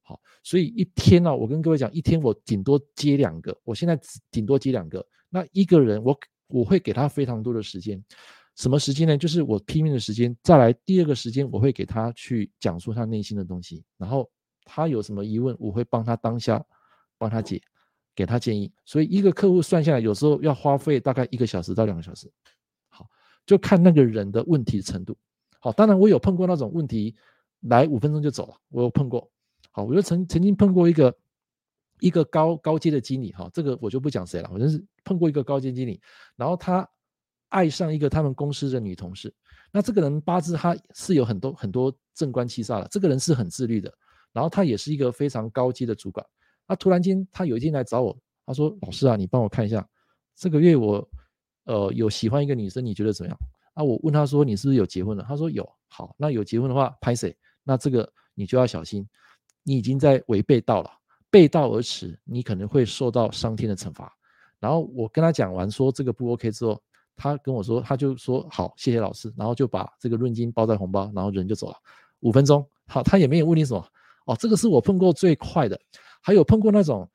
[0.03, 3.99] 好，所以一天呢、我跟各位讲，一天我顶多接两个，我现在
[4.30, 5.05] 顶多接两个。
[5.30, 8.03] 那一个人，我我会给他非常多的时间，
[8.55, 9.18] 什么时间呢？
[9.18, 10.36] 就是我拼命的时间。
[10.43, 14.30] 再来第二个时间，我会给他去讲述他内心的东西，然后
[14.66, 16.64] 他有什么疑问，我会帮他当下
[17.18, 17.62] 帮他解，
[18.14, 18.72] 给他建议。
[18.86, 22.30] 所以一个客户算下来，有时候要花费大概一个小时到两个小时。
[23.45, 25.17] 就看那个人的问题程度，
[25.59, 27.15] 好，当然我有碰过那种问题，
[27.61, 29.29] 来五分钟就走了，我有碰过，
[29.71, 31.13] 好，我就曾曾经碰过一个
[31.99, 35.99] 一个高高阶的经理，哈，这个我就不讲谁了，我就是碰过一个高阶经理，
[36.35, 36.87] 然后他
[37.49, 39.33] 爱上一个他们公司的女同事，
[39.71, 43.91] 那这个人八字他是有很多很多正官七煞的，这个人是很自律的，
[44.31, 46.25] 然后他也是一个非常高阶的主管，
[46.67, 49.85] 他突然间他有一天来找我，他说老师啊，你帮我看一下，
[50.35, 51.09] 这个月我。
[51.66, 53.38] 呃，有喜欢一个女生，你觉得怎么样？
[53.74, 55.24] 啊，我问他说，你是不是有结婚了？
[55.28, 55.68] 他说有。
[55.88, 57.36] 好，那有结婚的话，拍谁？
[57.64, 59.07] 那这个你就要小心，
[59.64, 60.89] 你已经在违背道了，
[61.30, 64.12] 背道而驰，你可能会受到上天的惩罚。
[64.59, 66.82] 然后我跟他讲完说这个不 OK 之后，
[67.16, 71.76] 他跟我说，他就说好，谢谢老师，然后就把这个论金包在红包，然后人就走了。
[72.22, 73.86] 五分钟，好，他也没有问你什么。
[74.26, 75.80] 哦，这个是我碰过最快的，
[76.22, 77.09] 还有碰过那种。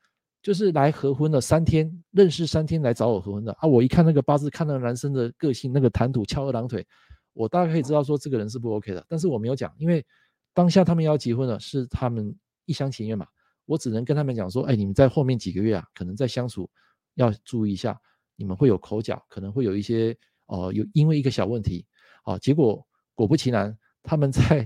[0.47, 3.67] 就是来合婚了三天，认识三天来找我合婚的啊！
[3.67, 6.87] 我一看那个八字，看那个男生的个性，那个谈吐翘二郎腿，
[7.33, 9.05] 我大概可以知道说这个人是不 OK 的。
[9.09, 10.05] 但是我没有讲，因为
[10.53, 12.33] 当下他们要结婚了，是他们
[12.63, 13.27] 一厢情愿嘛。
[13.65, 16.69] 我只能跟他们讲说，哎，你们在后面几个月啊，可能在相处
[17.15, 17.99] 要注意一下，
[18.37, 21.85] 你们会有口角，可能会有一些哦、呃，有因为一个小问题
[22.23, 22.37] 啊。
[22.37, 22.81] 结果
[23.15, 24.65] 果不其然，他们在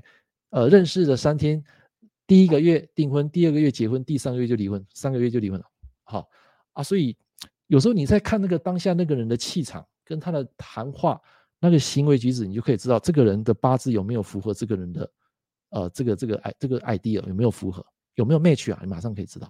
[0.51, 1.63] 呃认识了三天，
[2.27, 5.65] 第一个月订婚，第二个月结婚，第三个月就离婚，三个月就离婚了。
[6.11, 6.27] 好
[6.73, 7.15] 啊，所以
[7.67, 11.21] 有时候你在看那个当下那个人的气场跟他的谈话，
[11.57, 15.11] 那个行为举止，你就可以知道这个人的八字有没有符合这个人的，
[15.69, 17.85] 呃，这个这个 i 这个 idea 有没有符合，
[18.15, 18.79] 有没有 match 啊？
[18.81, 19.49] 你马上可以知道。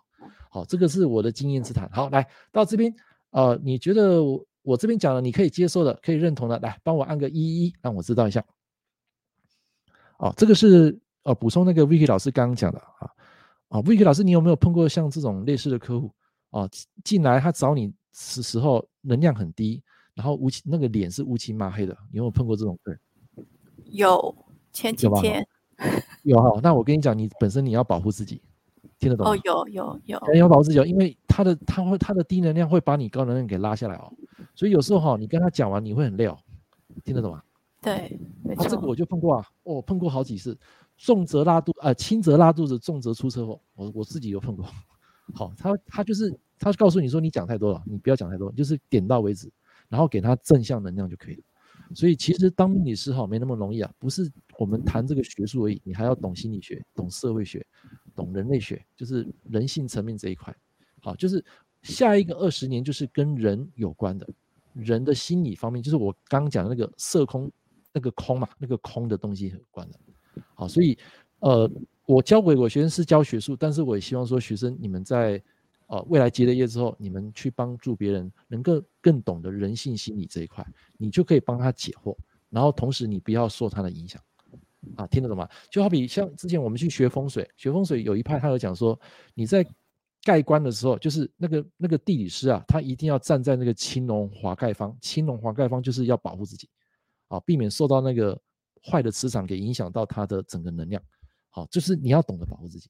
[0.51, 1.89] 好，这个是我的经验之谈。
[1.91, 2.93] 好，来到这边，
[3.31, 8.45] 呃，你觉得我我这边讲的你可以接受的，可以认同的，来帮我按个一一，让我知道一下。
[10.19, 13.09] 哦，这个是呃补充那个 Vicky 老师刚刚讲的啊
[13.69, 16.13] 啊，Vicky 老师，你有没有碰过像这种类似的客户？
[16.51, 16.69] 哦，
[17.03, 19.81] 进来他找你时时候能量很低，
[20.13, 22.77] 然后乌漆那个脸是乌漆嘛黑的，你有没有碰过这种？
[22.83, 22.95] 对，
[23.85, 24.35] 有
[24.71, 25.45] 前几天
[26.23, 26.59] 有哈。
[26.61, 28.41] 那我跟你讲，你本身你要保护自己，
[28.99, 29.31] 听得懂吗？
[29.31, 34.11] 哦，有有有，你要保护自己，因为他的他会他的低能量会把你高能量给拉下来哦。
[34.53, 36.37] 所以有时候哈，你跟他讲完你会很累哦，
[37.03, 37.41] 听得懂吗？
[37.81, 38.65] 对，没错。
[38.65, 40.57] 啊，这个我就碰过啊，哦，碰过好几次，
[40.97, 44.65] 重则拉肚呃，轻则拉肚子，重则出车祸，我我自己有碰过。
[45.33, 49.51] 好，他他就是他告诉你说，你讲太多了，你不要讲太多，就是点到为止，
[49.89, 51.43] 然后给他正向能量就可以了。
[51.93, 57.65] 所以其实当命理师哈没那么容易啊，不是我们谈这个学术而已，你还要懂心理学、懂社会学、
[58.15, 60.55] 懂人类学，就是人性层面这一块。
[61.01, 61.43] 好，就是
[61.81, 64.25] 下一个二十年就是跟人有关的，
[64.73, 67.51] 人的心理方面，就是我刚刚讲的那个色空，
[67.91, 69.99] 那个空嘛，那个空的东西有关的。
[70.53, 70.97] 好，所以
[71.39, 71.69] 呃，
[72.05, 75.41] 我教给我学生是教学术，但是我也希望说学生你们在。
[75.87, 80.65] 呃，未来结了业之后，你们去帮助别人，能够更懂得人性心理这一块，
[80.97, 82.15] 你就可以帮他解惑。
[82.49, 84.21] 然后同时，你不要受他的影响，
[84.95, 85.45] 啊，听得懂吗？
[85.69, 88.97] 就好比像之前我们去学风水，学风水有一派他有讲说，
[89.33, 89.67] 你在
[90.23, 96.69] 盖棺的时候，就是那个那个地理师啊，他一定要站在那个青龙华盖方，青龙华盖方就是要保护自己，
[97.27, 98.39] 啊，避免受到那个
[98.81, 101.03] 坏的磁场给影响到他的整个能量。
[101.51, 102.89] 好，就是你要懂得保护自己。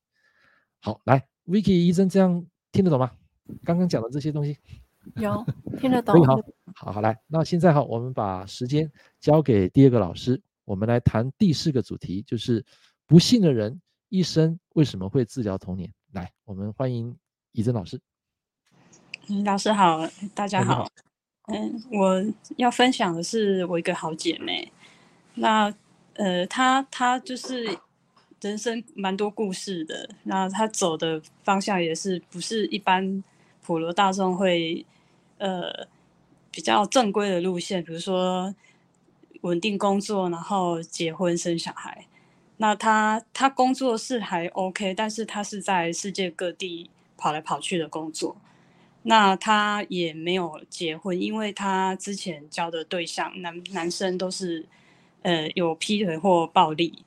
[0.79, 2.45] 好，来，Vicky 医生这样。
[2.73, 3.11] 听得懂吗？
[3.65, 4.57] 刚刚讲的这些东西，
[5.17, 5.45] 有
[5.77, 6.25] 听得 懂。
[6.25, 6.39] 好，
[6.73, 8.89] 好，好，来，那现在哈，我们把时间
[9.19, 12.65] 交给第二个老师，我们来谈第四个主题，就是
[13.05, 15.93] 不幸的人一生为什么会治疗童年？
[16.13, 17.13] 来，我们欢迎
[17.51, 17.99] 怡珍老师。
[19.27, 20.87] 嗯，老师好，大家好。
[21.47, 22.23] 嗯，我
[22.55, 24.71] 要分享的是我一个好姐妹，
[25.33, 25.75] 那
[26.13, 27.77] 呃，她她就是。
[28.41, 33.23] 人生蛮多故事的，那他走的方向也是不是一般
[33.61, 34.83] 普罗大众会
[35.37, 35.87] 呃
[36.49, 38.53] 比较正规的路线，比如说
[39.41, 42.07] 稳定工作，然后结婚生小孩。
[42.57, 48.35] 那他他工作是还 OK，但是他是在世界各地跑来跑去的工作。
[49.03, 54.65] 那他也没有结婚，因为他之前交的对象男男生都是
[55.21, 57.03] 呃有劈腿或暴力。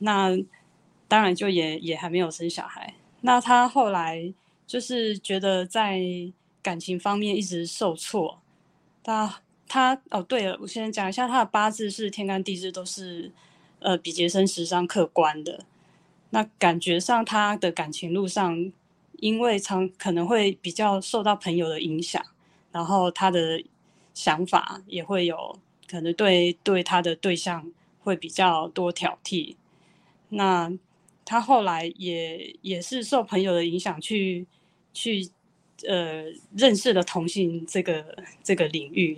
[0.00, 0.36] 那
[1.08, 2.92] 当然就也也还没有生小孩。
[3.22, 4.34] 那他后来
[4.66, 6.00] 就是觉得在
[6.62, 8.40] 感情方面一直受挫。
[9.02, 13.32] 他他哦对了，我先讲一下他的八字是天干地支都是
[13.78, 15.64] 呃比劫生食伤客观的。
[16.30, 18.72] 那感觉上他的感情路上，
[19.18, 22.24] 因为常可能会比较受到朋友的影响，
[22.70, 23.62] 然后他的
[24.14, 27.70] 想法也会有可能对对他的对象
[28.00, 29.56] 会比较多挑剔。
[30.30, 30.72] 那
[31.24, 34.46] 他后来也也是受朋友的影响去
[34.92, 35.28] 去
[35.86, 36.24] 呃
[36.56, 39.16] 认识了同性这个这个领域，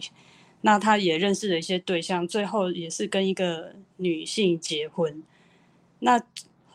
[0.63, 5.23] 那他也认识了一些对象，最后也是跟一个女性结婚。
[6.01, 6.21] 那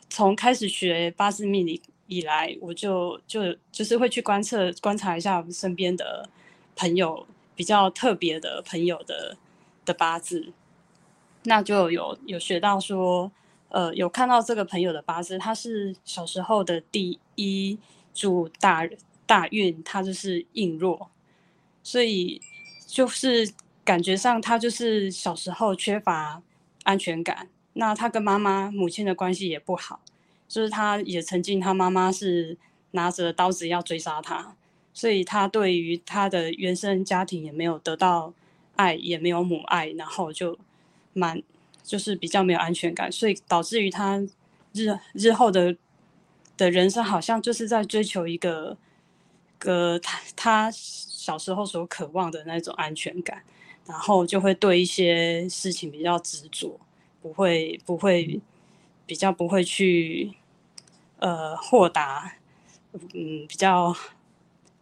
[0.10, 6.30] 从开始学八字命理以来，我就就就是会去观测观察一下我们身边的
[6.76, 9.38] 朋友比较特别的朋友的
[9.84, 10.54] 的八字，
[11.44, 13.32] 那就有有学到说。
[13.70, 17.78] 呃，有看到这个朋友的八字，他是小时候的第一
[18.14, 18.88] 柱大
[19.26, 21.10] 大运，他就是硬弱，
[21.84, 22.42] 所以
[22.86, 23.52] 就是
[23.84, 26.42] 感觉上他就是小时候缺乏
[26.84, 27.50] 安全感。
[27.74, 30.00] 那他跟妈妈母亲的关系也不好，
[30.48, 32.58] 就是他也曾经他妈妈是
[32.92, 34.56] 拿着刀子要追杀他，
[34.94, 38.34] 所以他对于他的原生家庭也没有得到
[38.78, 40.58] 爱，也没有母爱，然后就
[41.12, 41.44] 蛮。
[41.88, 44.22] 就是比较没有安全感，所以导致于他
[44.74, 45.74] 日日后的
[46.58, 48.78] 的人生好像就是在追求一个
[49.58, 53.42] 个他他小时候所渴望的那种安全感，
[53.86, 56.78] 然后就会对一些事情比较执着，
[57.22, 58.42] 不会不会
[59.06, 60.34] 比较不会去
[61.20, 62.36] 呃豁达，
[62.92, 63.96] 嗯，比较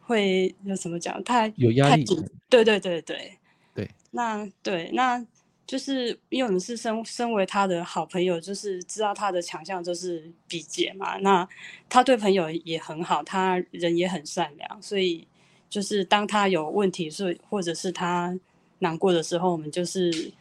[0.01, 1.23] 会要怎么讲？
[1.23, 2.03] 太有压力，
[2.49, 3.37] 对对对对
[3.75, 5.23] 对，那对那。
[5.67, 11.17] 就是因为我们是身身为他的好朋友，就是知道他的强项就是比劫嘛。
[11.17, 11.47] 那
[11.89, 15.27] 他对朋友也很好，他人也很善良，所以
[15.69, 18.39] 就是当他有问题，是或者是他
[18.79, 20.31] 难过的时候，我们就是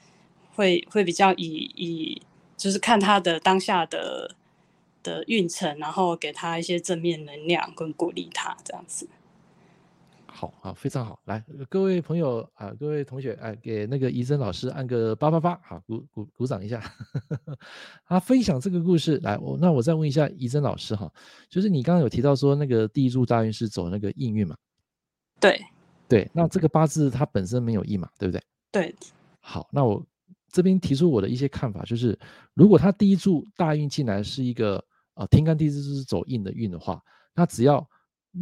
[0.55, 2.23] 会会比较以以
[2.57, 4.35] 就是看他的当下的
[5.03, 9.09] 的运程，然后给他一些正面能量跟鼓励他这样子。
[10.45, 11.19] 好好，非常好。
[11.25, 16.83] 来，各位朋友啊，各位同学，哎，给那个怡珍老师按个八八八，好，鼓鼓鼓掌一下。
[18.07, 21.11] 他分享这个故事，来，我那我再问一下怡珍老师哈，
[21.49, 24.55] 就是你刚刚有提到说那个第一柱大运是走那个印运嘛？
[25.41, 25.59] 对，
[26.09, 28.43] 对，那这个八字它本身没有印嘛，对不对？
[28.71, 28.95] 对。
[29.41, 30.05] 好，那我
[30.53, 32.19] 这边提出我的一些看法，就是
[32.53, 34.77] 如果他第一柱大运进来是一个
[35.15, 37.03] 啊、呃、天干地支是走印的运的话，
[37.35, 37.89] 那只要。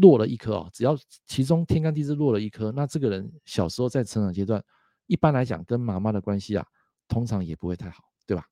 [0.01, 4.63] 落了一颗哦，只要其中天干地支落了一颗，那这个人小时候在成长阶段，
[5.07, 6.67] 一般来讲跟妈妈的关系啊，
[7.09, 8.45] 通常也不会太好，对吧？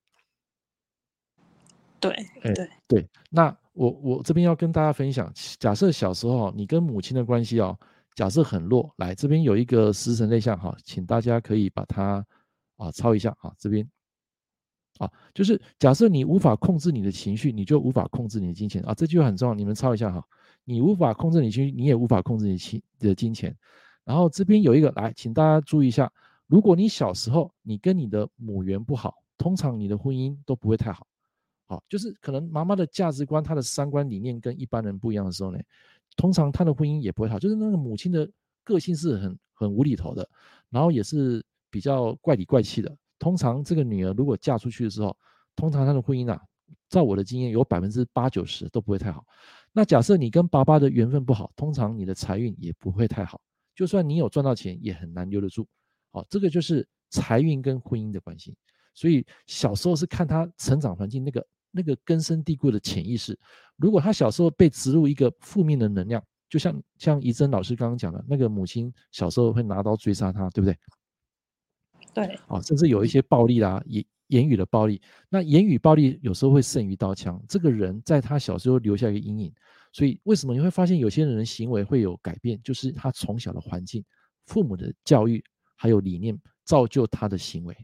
[1.99, 3.09] 对，对，欸、对。
[3.31, 7.79] 那我我这边要跟大家分享，假设小时候你跟母亲的关系哦，
[8.15, 12.25] 假设很弱，来这边有一个食神类象哈，请大家可以把它
[12.77, 13.89] 啊，抄一下啊，这边
[14.99, 20.23] 啊，就是假设你无法控制你的情绪，你就无法控制你的金钱啊，这句话很重要，你们抄一下哈。
[20.65, 23.57] 你无法控制你情绪，你也无法控制你情的金钱。
[24.05, 26.11] 然后这边有一个来，请大家注意一下，
[26.47, 31.07] 如果你小时候你跟你的母缘不好，通常你的婚姻都不会太好。
[31.67, 35.59] 好，就是可能妈妈的价值观、她的三观理念跟一般人不一样的时候呢，
[36.17, 37.39] 通常她的婚姻也不会好。
[37.39, 38.29] 就是那个母亲的
[38.65, 40.29] 个性是很很无厘头的，
[40.69, 42.97] 然后也是比较怪里怪气的。
[43.21, 45.17] 通常这个女儿如果嫁出去的时候，
[45.55, 46.41] 通常她的婚姻啊，
[46.89, 49.25] 照我的经验，有百分之八九十都不会太好。
[49.73, 53.41] 那假设你跟爸爸的缘分不好，通常你的财运也不会太好。
[53.75, 55.67] 就算你有赚到钱，也很难留得住。
[56.11, 58.57] 好，这个就是财运跟婚姻的关系。
[58.95, 61.47] 所以小时候是看他成长环境那个。
[61.73, 63.39] 那个根深蒂固的潜意识，
[63.77, 70.77] 如果他小时候被植入一个负面的能量，就像像怡珍老师刚刚讲的，那个母亲小时候会拿刀追杀他，对不对？
[72.13, 77.41] 对，啊，甚至有一些暴力啦，言言语的暴力，那言语暴力有时候会胜于刀枪。
[77.49, 79.53] 这个人在他小时候留下一个阴影，
[79.93, 84.05] 所以为什么你会发现有些人行为会有改变，就是他从小的环境、
[84.47, 85.45] 父母的教育
[85.77, 87.77] 还有理念造就他的行为。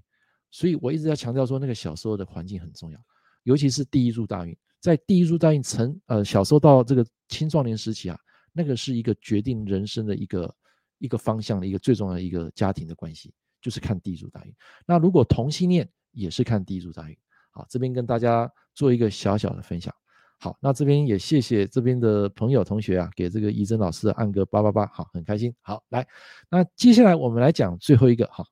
[0.51, 2.99] 所以我一直在强调说，那个小时候的环境很重要。
[3.42, 8.18] 尤其是第一柱大运，在第一柱大运成呃小时候到这个青壮年时期啊，
[8.53, 10.55] 那个是一个决定人生的一个
[10.99, 14.55] 一个方向的一个最重要的一个家庭的关系，就是看第一柱大运。
[14.86, 17.17] 那如果同性恋也是看第一组大运。
[17.51, 19.95] 好，这边跟大家做一个小小的分享。
[20.39, 25.55] 好，那这边也谢谢这边的朋友同学啊，给这个怡珍老师按个八八八，好，很开心。
[25.62, 26.07] 好，来，
[26.51, 28.45] 那接下来我们来讲最后一个哈，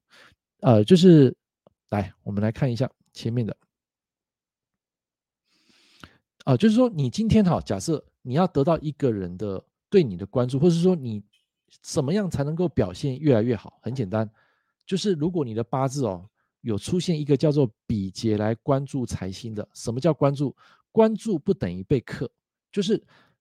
[0.61, 1.37] 呃，就是
[1.91, 3.55] 来我们来看一下前面的。
[6.45, 11.23] 啊，就是说，你今天哈，假设你要得到一个人的对你的关注，或者是说你
[11.83, 13.79] 怎么样才能够表现越来越好？
[13.83, 14.31] 很简单，
[14.87, 16.29] 就是如果你的八字哦
[16.65, 20.55] 有出现一个叫做比劫来关注财星的，什么叫关注？
[20.91, 22.31] 关注不等于被克，
[22.73, 22.97] 就是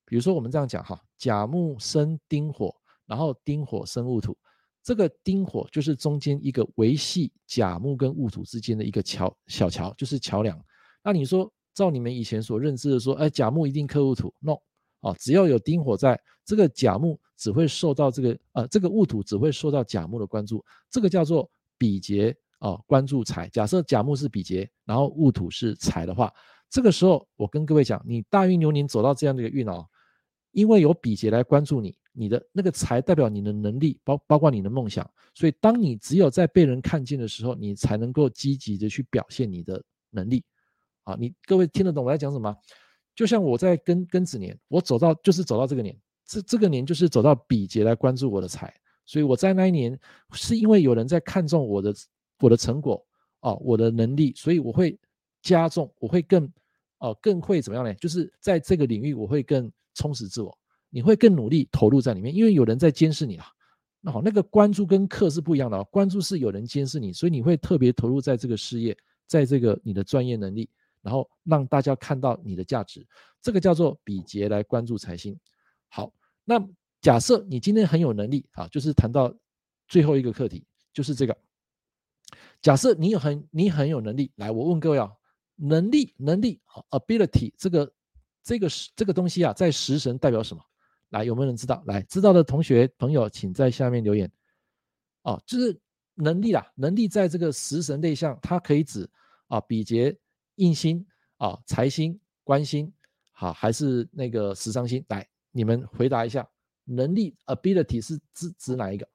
[0.05, 4.37] 比如说我们这样讲哈，甲木生丁火，然后丁火生戊土，
[4.83, 10.59] 这个丁火就是中间一个维系甲木跟戊土之间的一个桥小桥，就是桥梁。
[11.03, 11.51] 那你说？
[11.75, 14.53] 照你们以前所认知的说，哎，甲木一定克戊土，no，
[14.99, 16.15] 啊，只要有丁火在，
[16.45, 23.49] 这个甲木只会受到这个，呃，这个戊土只会受到甲木的关注，这个叫做比劫哦，关注财。
[23.49, 26.31] 假设甲木是比劫，然后戊土是财的话，
[26.69, 29.85] 这个时候我跟各位讲，你大运流年走到这样的一个运哦，
[30.51, 40.41] 因为有比劫来关注你，你的那个财代表你的能力，包包括你的梦想，所以当你只有在被人看见的时候，你才能够积极的去表现你的能力。
[41.03, 42.55] 啊，你各位听得懂我在讲什么？
[43.13, 45.93] 就像我在庚庚子年，我走到就是走到这个年，
[46.25, 48.73] 这这个年就是走到比劫来关注我的财，
[49.05, 49.99] 所以我在那一年
[50.31, 51.93] 是因为有人在看重我的
[52.43, 53.01] 我的成果
[53.39, 54.99] 哦，我的能力，所以我会
[55.41, 56.51] 加重，我会更
[56.97, 57.93] 哦更会怎么样呢？
[57.93, 60.57] 就是在这个领域我会更充实自我，
[60.89, 63.45] 你会更努力投入在里面，因为有人在监视你啊。
[64.01, 70.69] 那好，那个关注跟课是不一样的哦，关注是有人监视你，所以你会特别投入在这个事业，在这个你的专业能力。
[71.01, 73.05] 然后让大家看到你的价值，
[73.41, 75.37] 这个叫做比劫来关注财星。
[75.89, 76.13] 好，
[76.45, 76.65] 那
[77.01, 79.33] 假设你今天很有能力啊，就是谈到
[79.87, 81.37] 最后一个课题，就是这个。
[82.63, 85.11] 假设你有很你很有能力，来，我问各位啊，
[85.57, 87.93] 能力能力好 ability 这个
[88.41, 90.63] 这个是这个东西啊，在食神代表什么？
[91.09, 91.83] 来，有没有人知道？
[91.85, 94.31] 来，知道的同学朋友，请在下面留言。
[95.21, 95.79] 哦，就是
[96.15, 99.07] 能力啦，能力在这个食神对象，它可以指
[99.47, 100.17] 啊比劫。
[100.57, 101.03] 印星
[101.37, 102.93] 啊，财星、官星，
[103.31, 105.03] 好，还是那个食伤星？
[105.09, 106.47] 来，你们回答一下，
[106.83, 109.09] 能力 ability 是指指哪一个？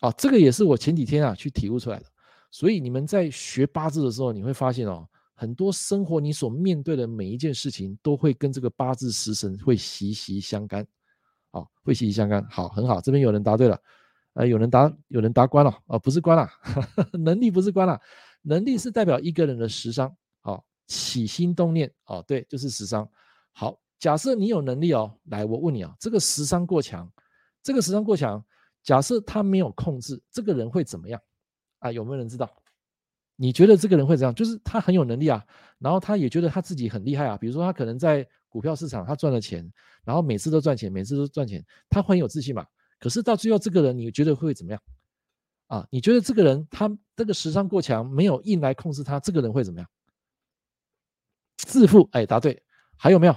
[0.00, 2.06] 啊，这个也是我前几天啊去体悟出来的。
[2.54, 10.86] 所以你们在学八字的时候，你会发现哦，很多生活你所面对的每一件事情，都会跟这个八字食神会息息相干。
[11.50, 12.46] 啊，会息息相干。
[12.48, 13.76] 好，很好，这边有人答对了，
[14.34, 16.48] 呃，有人答，有人答官了，啊，不是官了，
[17.18, 18.00] 能力不是官了。
[18.42, 23.08] 能力是代表一个人的食伤，好，起心动念，哦，对，就是食伤。
[23.50, 27.10] 好，假设你有能力哦，来，我问你啊，这个食伤过强，
[27.64, 28.40] 这个食伤过强，
[28.84, 31.20] 假设他没有控制，这个人会怎么样？
[31.84, 32.50] 啊，有没有人知道？
[33.36, 34.34] 你觉得这个人会怎样？
[34.34, 35.44] 就是他很有能力啊，
[35.78, 37.36] 然后他也觉得他自己很厉害啊。
[37.36, 39.70] 比如说他可能在股票市场他赚了钱，
[40.02, 42.64] 然后每次都赚钱，每次都赚钱，他很有自信嘛。
[42.98, 44.80] 可是到最后，这个人你觉得会怎么样？
[45.66, 49.86] 啊，你觉得这个人他这个时尚过强，没有硬来控制他，这个人会怎么样？
[51.58, 52.62] 自负，哎，答对。
[52.96, 53.36] 还有没有？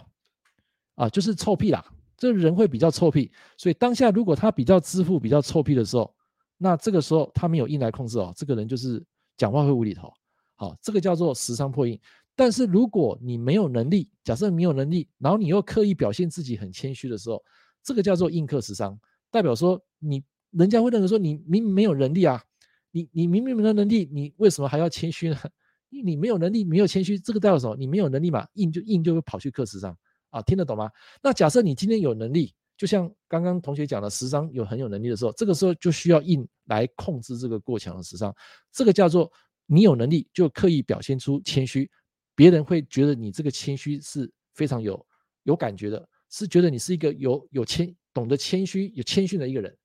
[0.95, 1.83] 啊，就是臭屁啦，
[2.15, 3.29] 这人会比较臭屁。
[3.57, 6.15] 所以当下如果他比较自负、比较臭屁的时候，
[6.57, 9.03] 那这个时候他没有印来控制哦，这个人就是
[9.37, 10.11] 讲话会无厘头，
[10.55, 11.99] 好，这个叫做时商破印。
[12.35, 17.43] 但是如果你没有能力，假设没有能力，然后你又刻意表现自己很谦虚的时候，
[17.83, 18.99] 这个叫做印克时商，
[19.31, 22.43] 代表说你人家会认为说你明明没有能力啊，
[22.91, 25.37] 你你明明没有能力，你为什么还要谦虚呢？
[25.89, 27.75] 因为你没有能力，没有谦虚，这个代表什么？
[27.75, 29.97] 你没有能力嘛，印就印就会跑去克时商
[30.29, 30.91] 啊，听得懂吗？
[31.23, 38.33] 那假设你今天有能力，就像刚刚同学讲的，时商有很有能力的时候，这个时候就需要印来控制这个过强的时商，
[38.71, 39.31] 这个叫做
[39.65, 41.89] 你有能力就刻意表现出谦虚，
[42.35, 45.05] 别人会觉得你这个谦虚是非常有
[45.43, 49.75] 有感觉的，是觉得你是一个有有谦懂得谦虚有谦逊的一个人。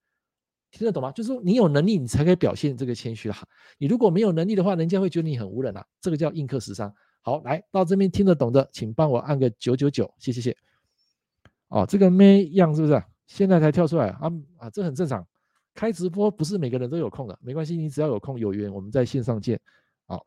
[0.70, 1.12] 听得懂吗？
[1.12, 3.36] 就是说你有能力，你才可以表现这个谦虚啦。
[3.76, 5.84] 你如果没有能力的话，人家会觉得你很无能啊。
[6.00, 6.90] 这个叫印克时商。
[7.20, 10.56] 好，来到这边听得懂的，请帮我按个九九九，谢谢谢。
[11.72, 13.02] 哦，这个咩样是不是？
[13.26, 15.26] 现在才跳出来啊啊，这很正常。
[15.74, 19.58] 开直播不是每个人都有空的，没关系，你只要有空有缘，我们在线上见。
[20.06, 20.22] 哦，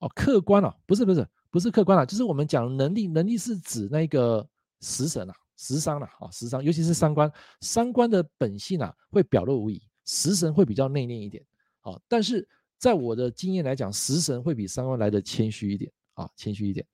[0.00, 4.46] 哦，客观啊，不是不是不是客观啊，就是我们讲能力，能力是指那个
[4.80, 5.34] 食神啊。
[5.58, 11.42] 食伤了啊，食伤，尤其是三观，三观的本性啊，会表露无遗，食神会比较内敛一点，
[11.80, 12.46] 啊，但是
[12.76, 16.86] 在我的经验来讲，食神会比三观来的谦虚一点，啊，谦虚一点。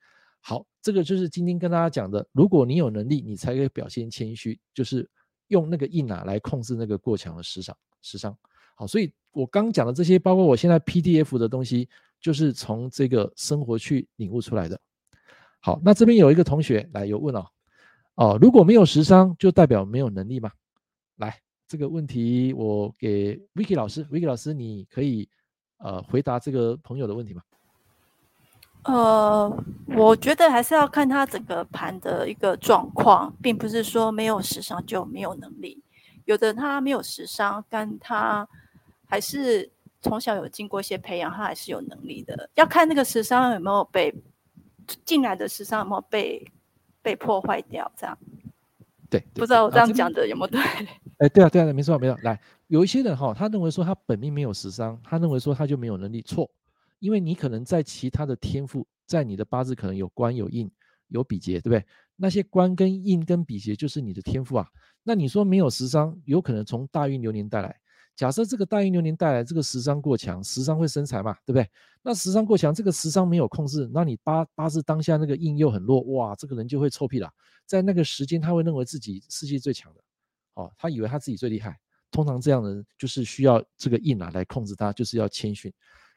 [0.44, 5.08] 好，这个就是今天跟大家讲的，如果你有能力，你才可以表现谦虚，就是
[5.46, 8.36] 用那个印啊来控制那个过强的时尚时尚。
[8.74, 11.88] 好，所以我刚讲的这些，包括我现在 PDF 的东西，
[12.20, 14.80] 就是从这个生活去领悟出来的。
[15.60, 17.46] 好，那这边有一个同学来有问哦。
[18.16, 20.50] 哦，如果没有食伤，就代表没有能力吗？
[21.18, 21.38] 来，
[21.68, 25.28] 这个问题我给 Vicky 老师，Vicky 老师，你可以
[25.78, 27.42] 呃回答这个朋友的问题吗？
[28.84, 29.64] 呃，
[29.96, 35.82] 我觉得还是要看他整个盘的一个状况，并不是说没有时商就没有能力。
[36.24, 38.48] 有的他没有时商，但他
[39.06, 39.70] 还是
[40.00, 42.50] 从小有经过一些培养，他还是有能力的。
[42.54, 44.14] 要看那个时商有没有被
[45.04, 46.46] 进来的时商有没有被。
[47.04, 48.16] 被破坏掉，这样，
[49.10, 50.60] 对，对，不知道我这样讲的有没有对？
[51.18, 52.16] 哎，对啊，对啊，没错，没错。
[52.22, 56.48] 来，有一些人哈，他认为说他本命没有时商，他认为说他就没有能力，错，
[57.02, 60.70] 因为你可能在其他的天赋，在你的八字可能有官有印
[61.08, 61.84] 有比劫，对不对？
[62.14, 64.68] 那些官跟印跟比劫就是你的天赋啊。
[65.02, 67.76] 那你说没有食伤，有可能从大运流年带来。
[68.14, 71.68] 假设这个大运流年带来这个食伤过强，食伤会生财嘛，对不对？
[72.04, 77.28] 那食伤过强，这个食伤没有控制，那你八八字当下那个印又很弱，哇，这个人就会臭屁了。
[77.66, 80.00] 在那个时间，他会认为自己世界最强的，
[80.54, 81.76] 哦，他以为他自己最厉害。
[82.12, 85.72] 通常这样的人就是需要这个印啊来控制他，就是要谦逊。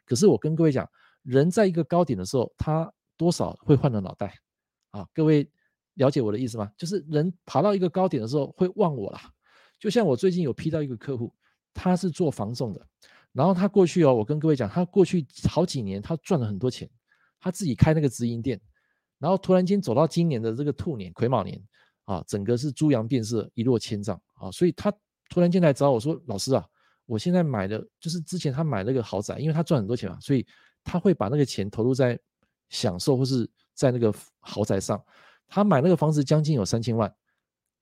[0.05, 0.89] 可是我跟各位讲，
[1.23, 4.33] 人在一个高点的时候，他多少会换了脑袋
[4.91, 5.07] 啊。
[5.13, 5.49] 各位
[5.95, 6.71] 了解我的意思吗？
[6.77, 9.19] 就是人爬到一个高点的时候会忘我了。
[9.79, 11.33] 就像我最近有批到一个客户。
[11.77, 12.87] 他是做房仲的，
[13.33, 16.89] 然后他过去哦，我跟各位讲，他过去好几年他赚了很多钱，
[17.37, 18.57] 他自己开那个直营店，
[19.19, 21.61] 然后突然间走到今年的这个兔年癸卯年
[22.05, 24.89] 啊，整个是猪羊变色，一落千丈啊，所以他
[25.27, 26.65] 突然间来找我说：“老师啊，
[27.05, 30.45] 我现在买的就是之前他买那个豪宅，因为他赚很多钱嘛，所以
[30.83, 32.19] 他会把那个钱投入在
[32.69, 35.03] 享受或是在那个豪宅上。
[35.47, 37.13] 他买那个房子将近有三千万，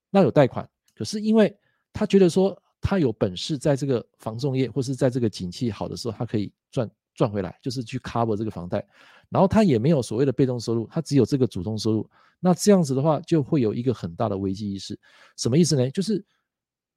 [0.10, 1.56] 那有贷款，可是因为
[1.92, 8.86] 他觉得说。”他有本事在这个房仲业，或是在这个景气好的时候，他可以赚赚回来，就是去 cover 这个房贷。
[9.30, 12.06] 然后他也没有所谓的被动收入，他只有这个主动收入。
[12.42, 15.00] 那这样子的话，就会有一个很大的危机意识。
[15.38, 15.90] 什么意思呢？
[15.92, 16.26] 就是，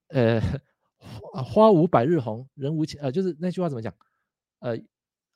[0.09, 0.41] 呃，
[0.97, 3.93] 花花无百日红，人无千，呃，就是那句话怎么讲？
[4.59, 4.77] 呃，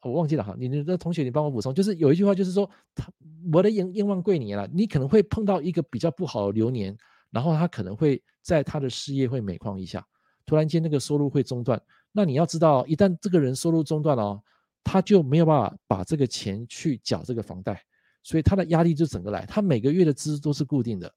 [0.02, 0.56] 我忘记了哈。
[0.58, 1.74] 你你的同学，你帮我补充。
[1.74, 3.12] 就是有一句话，就是说，他
[3.54, 6.98] 我的愿愿望贵年了，你可能会碰到一个比较不好的流年，
[7.30, 10.06] 然后他可能会在他的事业会每况愈下。
[10.46, 11.82] 突然间那个收入会中断，
[12.12, 14.42] 那你要知道，一旦这个人收入中断了，
[14.84, 17.82] 他就没有办法把这个钱去缴这个房贷，
[18.24, 21.14] 所以他的压力就整个来，他每个月的支出都是固定的。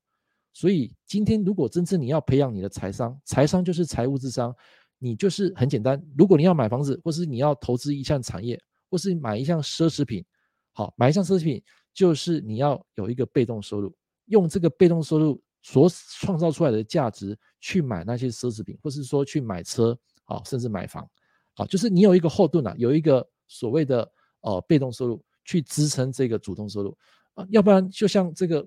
[0.55, 4.57] 所以今天如果真正你要培养你的财商，财商就是财务智商，
[4.99, 8.59] 你就是很简单，如果你要买房子，或是你要投资一项产业，
[8.91, 10.25] 或是买一项奢侈品，
[10.73, 13.95] 好，买一项奢侈品就是你要有一个被动收入，
[14.27, 15.39] 用这个被动收入。
[15.67, 15.89] 所
[16.21, 21.09] 创造出来的价值去买那些奢侈品，或是说去买车啊，甚至买房，
[21.55, 24.07] 啊，就是你有一个后盾啊，有一个所谓的
[24.43, 26.95] 呃被动收入去支撑这个主动收入
[27.33, 28.63] 啊，要不然就像这个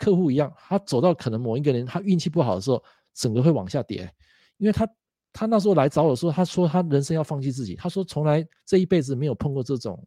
[0.00, 2.82] 客户一样，他走到可能某一个人他运气不好的时候，
[3.12, 4.10] 整个会往下跌，
[4.56, 4.88] 因为他
[5.30, 10.02] 他那时候来找我说，他说他人生要放弃自己，他说从来这一辈子没有碰过这种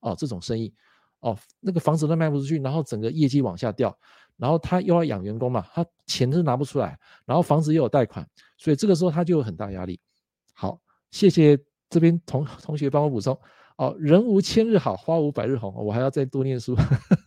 [0.00, 0.72] 哦这种生意
[1.20, 3.96] 哦，那个房子都卖不出去，然后整个业绩往下掉。
[4.36, 8.28] 然后他又要养员工嘛，他钱是拿不出来，然后房子又有贷款，
[8.58, 10.00] 所以这个时候他就有很大压力。
[10.52, 10.80] 好，
[11.10, 11.56] 谢谢
[11.88, 13.38] 这边同同学帮我补充
[13.82, 16.76] 哦，人无千日好，花无百日红，我还要再多念书。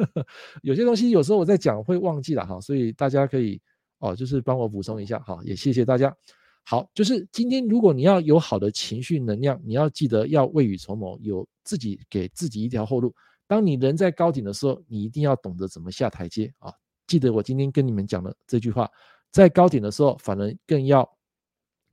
[0.63, 3.59] 有些东西有时候我在讲会忘记了哈，所以大家可以
[3.99, 6.15] 哦，就是帮我补充一下哈，也谢谢大家。
[6.63, 13.13] 好，就是今天如果你要有好的情绪能量，你要记得要未雨绸缪，有自己给自己一条后路。
[13.47, 16.71] 当你人在高顶的时候，你一定要懂得怎么下台阶啊！
[17.05, 18.89] 记得我今天跟你们讲的这句话，
[19.29, 21.05] 在高顶的时候，反而更要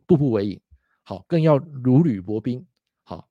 [0.06, 0.60] 步步为营，
[1.02, 2.64] 好，更要如履薄冰，
[3.02, 3.28] 好，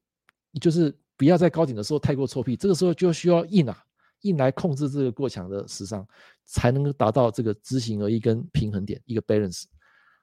[0.59, 3.77] 就是不要在高点的时候太过臭屁，这个时候就需要硬啊，
[4.21, 6.03] 硬来控制这个过强的时尚，
[6.45, 9.65] 才能够达到这个知行合一跟平衡点一个 balance。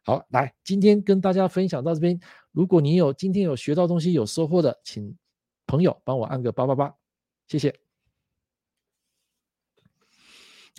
[0.03, 2.19] 好，来，今天跟大家分享到这边。
[2.51, 5.17] 如果你有今天有学到东西、有收获的，请
[5.69, 6.93] 朋友帮我按个八八八，
[7.47, 7.73] 谢谢。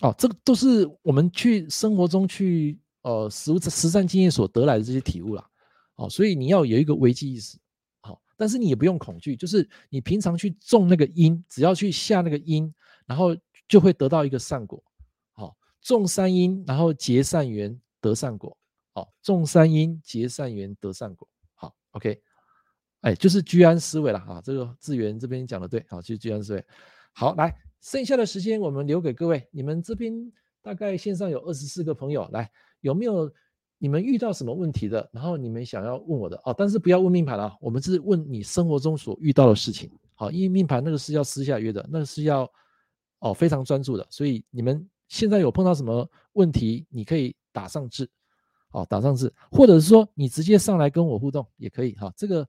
[0.02, 5.50] 哦，这个都是我们去生活中去呃实实战经验所得来的这些体悟啦。
[5.96, 7.58] 哦，所以你要有一个危机意识。
[8.40, 12.74] 但是你也不用恐惧，就是你平常去种那个因，只要去下那个因，
[13.06, 13.36] 然后
[13.68, 14.82] 就会得到一个善果。
[15.34, 18.58] 好，种善因，然后结善缘，得善果。
[18.94, 21.28] 好，种善因结善缘得善果。
[21.54, 22.22] 好，OK，
[23.02, 24.42] 哎，就是居安思危了啊。
[24.42, 26.66] 这个智源这边讲的对，好，就居安思危。
[27.12, 29.46] 好，来，剩下的时间我们留给各位。
[29.52, 30.32] 你们这边
[30.62, 33.30] 大概线上有二十四个朋友，来，有没有
[33.80, 35.10] 你们遇到什么问题的？
[35.12, 39.90] 然后你们想要问我的哦，但是不要问命盘啊，我们是问你生活中所遇到的事情。
[40.16, 42.48] 好，因为命盘那个是要私下约的，那个是要
[43.20, 48.08] 哦非常专注的，所以你们现在有碰到什么问题，你可以打上字。
[48.72, 52.14] 好，打上字，或者是说你直接上来跟我互动也可以哈。
[52.16, 52.48] 这个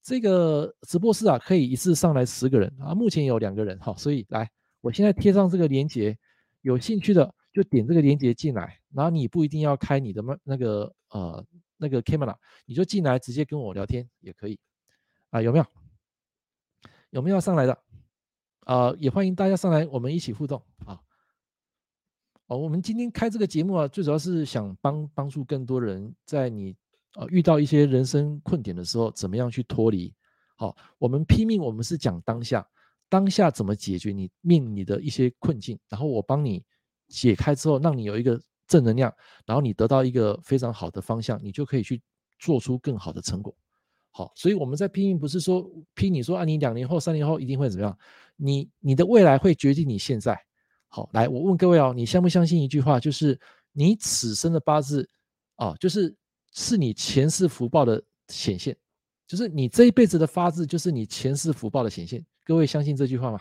[0.00, 4.48] 这个直播室啊，可以一次上来十个人啊，目前有两个人哈，所以来，
[4.80, 6.16] 我现在贴上这个链接，
[6.60, 11.42] 有兴趣的就点这个链接进来，然后你不一定要开你的那个呃
[11.78, 12.36] 那个 camera，
[12.66, 14.60] 你就进来直接跟我聊天也可以
[15.30, 15.64] 啊，有没有？
[17.08, 17.78] 有没有上来的？
[18.66, 21.00] 啊，也欢迎大家上来，我们一起互动啊。
[22.48, 26.76] 哦，我们今天开这个节目啊，最主要是想帮帮助更多人，在你
[27.14, 30.12] 呃遇到一些人生困点的时候，怎么样去脱离？
[30.56, 32.68] 好，我们拼命，我们是讲当下，
[33.08, 36.62] 当下怎么解决你面临的一些困境，然后我帮你
[37.08, 39.12] 解开之后，让你有一个正能量，
[39.44, 42.02] 然后你得到一个非常好的方向，你就可以去
[42.38, 43.56] 做出更好的成果。
[44.10, 47.98] 好，所以我们在拼命，不是说拼你说啊，你两年后、三年后一定会怎么样？
[48.36, 50.38] 你你的未来会决定你现在。
[50.88, 53.38] 好，来，我问各位哦，你相不相信一句话，就是
[53.72, 55.06] 你此生的八字
[55.56, 56.16] 啊，就是
[56.52, 58.74] 是你前世福报的显现，
[59.26, 62.24] 就是你这一辈子的八字，就是你前世福报的显现。
[62.42, 63.40] 各位相信这句话吗？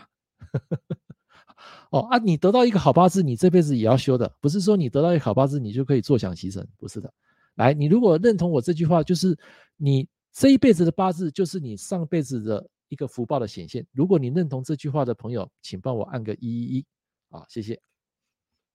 [1.92, 7.12] 哦啊，你得到一个好八字，你这辈子也要修的，不是说你得到一个好八字，你就可以坐享其成，不是的。
[7.56, 9.38] 来，你如果认同我这句话，就是
[9.78, 13.86] 你这一辈子的八字，就是你上辈子的一个福报的显现。
[13.94, 16.86] 如果你认同这句话的朋友，请帮我按个一一一。
[17.30, 17.80] 好，谢谢。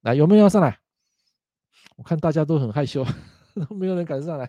[0.00, 0.78] 来，有没有要上来？
[1.96, 3.04] 我看大家都很害羞，
[3.68, 4.48] 都没有人敢上来。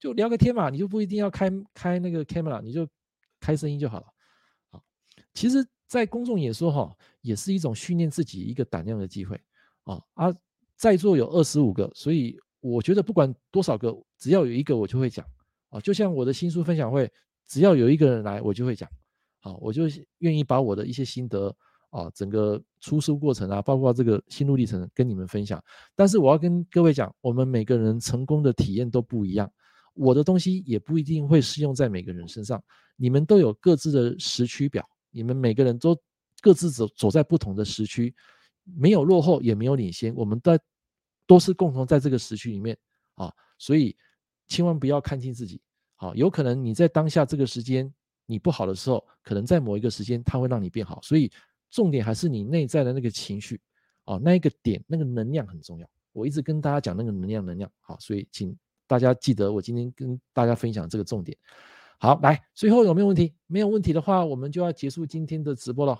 [0.00, 2.88] 就聊个天嘛，你就不一定要开开那个 camera，你就
[3.38, 4.06] 开声音就好了。
[4.70, 4.82] 好，
[5.34, 9.38] 其实，在公众演说哈，也是一种训练自己一个胆量的机会
[9.84, 10.00] 啊。
[10.14, 10.34] 啊，
[10.74, 15.22] 在座有二十五个，所以我觉得不管多少个，只要有一个我就会讲
[15.68, 15.78] 啊。
[15.80, 17.12] 就像我的新书分享会，
[17.46, 18.88] 只要有一个人来，我就会讲。
[19.40, 19.82] 好，我就
[20.20, 21.54] 愿意把我的一些心得。
[21.90, 25.62] 啊，整个出书过程啊，包括这个心路历程，跟你们分享。
[25.94, 29.52] 但是我要跟各位讲，我们每个人成功的体验都不一样，
[29.92, 32.64] 我的东西也不一定会适用在每个人身上。
[32.96, 34.82] 你们都有各自的时区表，
[35.12, 35.96] 你们每个人都
[36.40, 38.12] 各自走走在不同的时区，
[38.64, 40.58] 没有落后，也没有领先，我们在
[41.26, 42.76] 都是共同在这个时区里面
[43.14, 43.32] 啊。
[43.58, 43.96] 所以
[44.48, 45.60] 千万不要看轻自己。
[45.94, 47.88] 好，有可能你在当下这个时间
[48.26, 51.00] 你不好的时候，可能在某一个时间它会让你变好。
[51.02, 51.30] 所以。
[51.74, 53.58] 重点还是你内在的那个情绪，
[54.04, 55.88] 啊，那一个点，那个能量很重要。
[56.12, 58.54] 我一直跟大家讲那个能量，能量好，所以请
[58.86, 61.34] 大家记得我今天跟大家分享这个重点。
[62.02, 63.32] 好，来，最后有没有问题？
[63.46, 65.96] 没有问题的话，我们就要结束今天的直播了。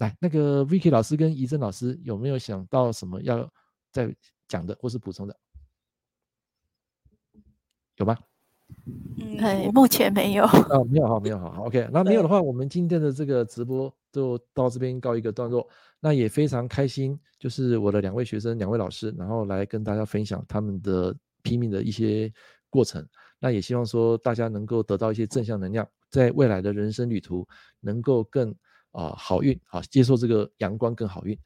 [0.00, 3.48] 来，那个 Vicky 老师跟怡珍老师有没有想到什么要
[3.92, 4.12] 再
[4.48, 5.36] 讲的或是补充的？
[7.94, 8.18] 有吗？
[9.38, 10.44] 嗯，目前没有。
[10.46, 11.54] 哦，没有哈，没有哈。
[11.60, 13.94] OK，那没有的话，我们今天的这个直播。
[14.10, 15.66] 就到这边告一个段落，
[16.00, 22.30] 那也非常开心，就是我的两位学生、两位老师，然后来跟大家分享他们的拼命的一些
[22.68, 23.08] 过程。
[23.42, 27.46] 那也希望说大家能够得到一些正向能量在未来的人生旅途
[27.80, 28.54] 能够更
[28.92, 31.36] 啊好运啊接受这个阳光更好运。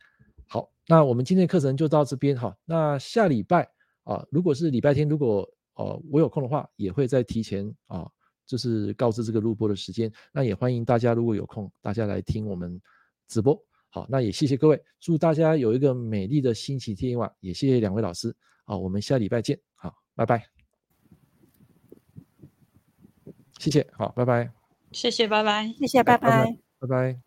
[0.47, 2.55] 好那我们今天的课程就到这边哈。
[2.67, 3.67] 那下礼拜
[4.05, 8.07] 啊如果是礼拜天如果呃我有空的话也会再提前啊
[8.45, 10.13] 就是告知这个录播的时间。
[10.33, 12.79] 那也欢迎大家如果有空大家来听我们
[13.27, 13.59] 直播。
[13.89, 18.37] 好那也谢谢各位祝大家有一个美丽的星期天晚也谢谢两位老师。
[18.67, 19.59] 好我们下礼拜见。
[19.77, 20.56] 好拜拜。
[23.59, 24.51] 谢谢好拜拜。
[24.93, 25.73] 谢谢拜拜。
[25.79, 26.59] 谢谢拜拜拜。
[26.89, 27.26] 拜。